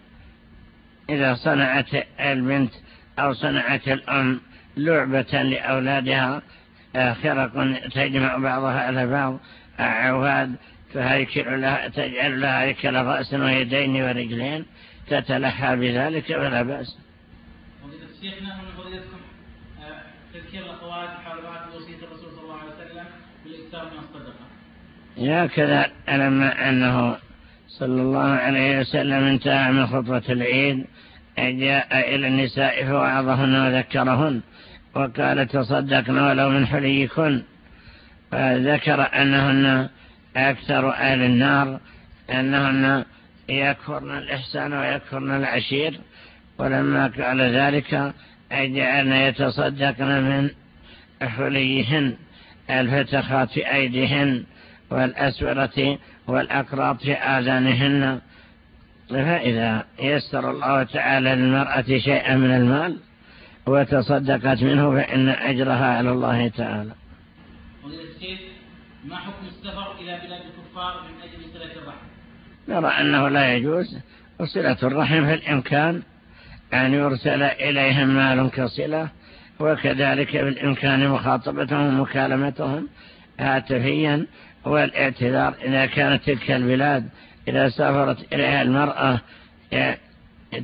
إذا 1.09 1.35
صنعت 1.35 1.89
البنت 2.19 2.73
أو 3.19 3.33
صنعت 3.33 3.87
الأم 3.87 4.41
لعبة 4.77 5.43
لأولادها 5.43 6.41
خرق 6.95 7.79
تجمع 7.89 8.37
بعضها 8.37 8.81
على 8.81 9.07
بعض 9.07 9.39
عواد 9.79 10.55
فهيكل 10.93 11.61
لها 11.61 11.87
تجعل 11.87 12.41
لها 12.41 12.61
هيكل 12.61 12.95
رأس 12.95 13.33
ويدين 13.33 14.01
ورجلين 14.03 14.65
تتلحى 15.09 15.75
بذلك 15.75 16.29
ولا 16.29 16.61
بأس. 16.61 16.97
فضيلة 17.83 18.03
الشيخنا 18.17 18.55
من 18.55 18.83
فضيلتكم 18.83 19.17
آه، 19.83 20.01
تذكير 20.33 20.65
الأخوات 20.65 21.09
بوصية 21.73 22.05
الرسول 22.05 22.31
صلى 22.31 22.41
الله 22.43 22.57
عليه 22.57 22.71
وسلم 22.71 23.05
بالإكثار 23.43 23.85
من 23.85 23.99
الصدقة. 23.99 24.45
يا 25.17 25.45
كذا 25.45 25.91
لما 26.09 26.69
أنه 26.69 27.17
صلى 27.67 28.01
الله 28.01 28.29
عليه 28.29 28.79
وسلم 28.79 29.23
انتهى 29.23 29.71
من 29.71 29.87
خطبة 29.87 30.23
العيد 30.29 30.85
جاء 31.37 32.15
إلى 32.15 32.27
النساء 32.27 32.85
فوعظهن 32.85 33.55
وذكرهن. 33.55 34.41
وقال 34.95 35.47
تصدقن 35.47 36.17
ولو 36.19 36.49
من 36.49 36.67
حليكن. 36.67 37.41
فذكر 38.31 39.01
أنهن 39.21 39.89
أكثر 40.35 40.93
أهل 40.93 41.21
النار 41.21 41.79
أنهن 42.29 43.05
يكفرن 43.49 44.17
الإحسان 44.17 44.73
ويكفرن 44.73 45.31
العشير. 45.31 45.99
ولما 46.57 47.07
قال 47.07 47.41
ذلك 47.41 48.13
أجعلن 48.51 49.11
يتصدقن 49.11 50.23
من 50.23 50.49
حليهن 51.21 52.15
الفتخات 52.69 53.51
في 53.51 53.73
أيديهن 53.73 54.43
والأسورة 54.89 55.97
والأقراط 56.27 57.01
في 57.01 57.13
آذانهن. 57.13 58.19
فإذا 59.09 59.85
يسر 59.99 60.51
الله 60.51 60.83
تعالى 60.83 61.35
للمرأة 61.35 61.81
شيئا 61.81 62.35
من 62.35 62.51
المال 62.51 62.97
وتصدقت 63.67 64.63
منه 64.63 64.91
فإن 64.91 65.29
أجرها 65.29 65.97
على 65.97 66.11
الله 66.11 66.47
تعالى. 66.47 66.91
ما 69.05 69.15
حكم 69.15 69.45
السفر 69.47 69.95
إلى 69.99 70.19
بلاد 70.25 70.41
الكفار 70.41 71.03
من 71.03 71.21
أجل 71.23 71.53
صلة 71.53 71.81
الرحم؟ 71.81 72.05
نرى 72.67 72.87
أنه 72.87 73.29
لا 73.29 73.53
يجوز. 73.53 73.97
وصلة 74.39 74.77
الرحم 74.83 75.25
في 75.25 75.33
الإمكان 75.33 76.01
أن 76.73 76.93
يرسل 76.93 77.43
إليهم 77.43 78.07
مال 78.07 78.51
كصلة 78.51 79.09
وكذلك 79.59 80.37
بالإمكان 80.37 81.09
مخاطبتهم 81.09 81.99
ومكالمتهم 81.99 82.89
هاتفيا 83.39 84.25
والاعتذار 84.65 85.55
إذا 85.63 85.85
كانت 85.85 86.23
تلك 86.23 86.51
البلاد 86.51 87.09
إذا 87.47 87.69
سافرت 87.69 88.33
إليها 88.33 88.61
المرأة 88.61 89.19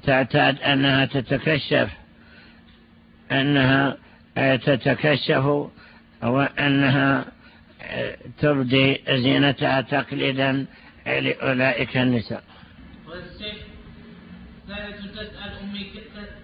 تعتاد 0.04 0.62
أنها 0.62 1.06
تتكشف. 1.06 1.90
أنها 3.32 3.98
تتكشف 4.36 5.70
وأنها 6.24 7.26
تبدي 8.40 9.02
زينتها 9.10 9.82
تقليدا 9.82 10.66
لأولئك 11.06 11.98
النساء. 11.98 12.44
سائلة 14.70 15.12
تسأل 15.12 15.52
أمي 15.64 15.92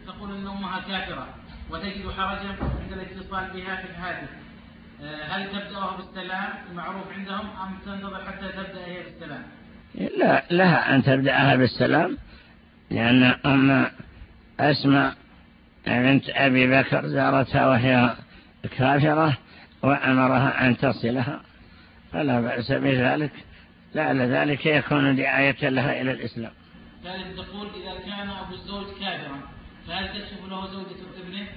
تقول 0.07 0.31
أن 0.35 0.47
أمها 0.47 0.79
كافرة 0.79 1.27
وتجد 1.69 2.11
حرجا 2.17 2.49
عند 2.49 2.91
الاتصال 2.91 3.49
بها 3.53 3.75
في 3.75 3.87
الهاتف 3.89 4.29
آه، 5.03 5.23
هل 5.23 5.47
تبدأها 5.51 5.97
بالسلام 5.97 6.49
المعروف 6.71 7.11
عندهم 7.17 7.47
أم 7.63 7.77
تنتظر 7.85 8.25
حتى 8.25 8.47
تبدأ 8.47 8.85
هي 8.85 9.03
بالسلام؟ 9.03 9.43
لا 10.17 10.43
لها 10.51 10.95
أن 10.95 11.03
تبدأها 11.03 11.55
بالسلام 11.55 12.17
لأن 12.91 13.23
أم 13.23 13.87
أسمى 14.59 15.11
بنت 15.87 16.29
أبي 16.29 16.67
بكر 16.67 17.07
زارتها 17.07 17.67
وهي 17.67 18.15
كافرة 18.77 19.37
وأمرها 19.83 20.67
أن 20.67 20.77
تصلها 20.77 21.41
فلا 22.11 22.41
بأس 22.41 22.71
بذلك 22.71 23.31
لعل 23.95 24.21
ذلك 24.21 24.65
يكون 24.65 25.15
دعاية 25.15 25.69
لها 25.69 26.01
إلى 26.01 26.11
الإسلام. 26.11 26.51
ثالث 27.03 27.35
تقول 27.35 27.67
إذا 27.67 27.99
كان 28.05 28.29
أبو 28.29 28.55
الزوج 28.55 28.85
كافرا 28.99 29.39
فهل 29.87 30.07
تكشف 30.07 30.49
له 30.49 30.67
زوجة 30.67 30.95
ابنه؟ 31.23 31.47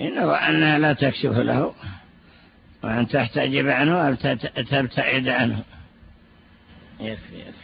إن 0.00 0.14
نرى 0.14 0.36
أنها 0.36 0.78
لا 0.78 0.92
تكشف 0.92 1.36
له 1.36 1.74
وأن 2.82 3.08
تحتجب 3.08 3.68
عنه 3.68 4.08
أو 4.08 4.14
تبتعد 4.70 5.28
عنه. 5.28 5.62
يكفي 7.00 7.36
يكفي. 7.36 7.63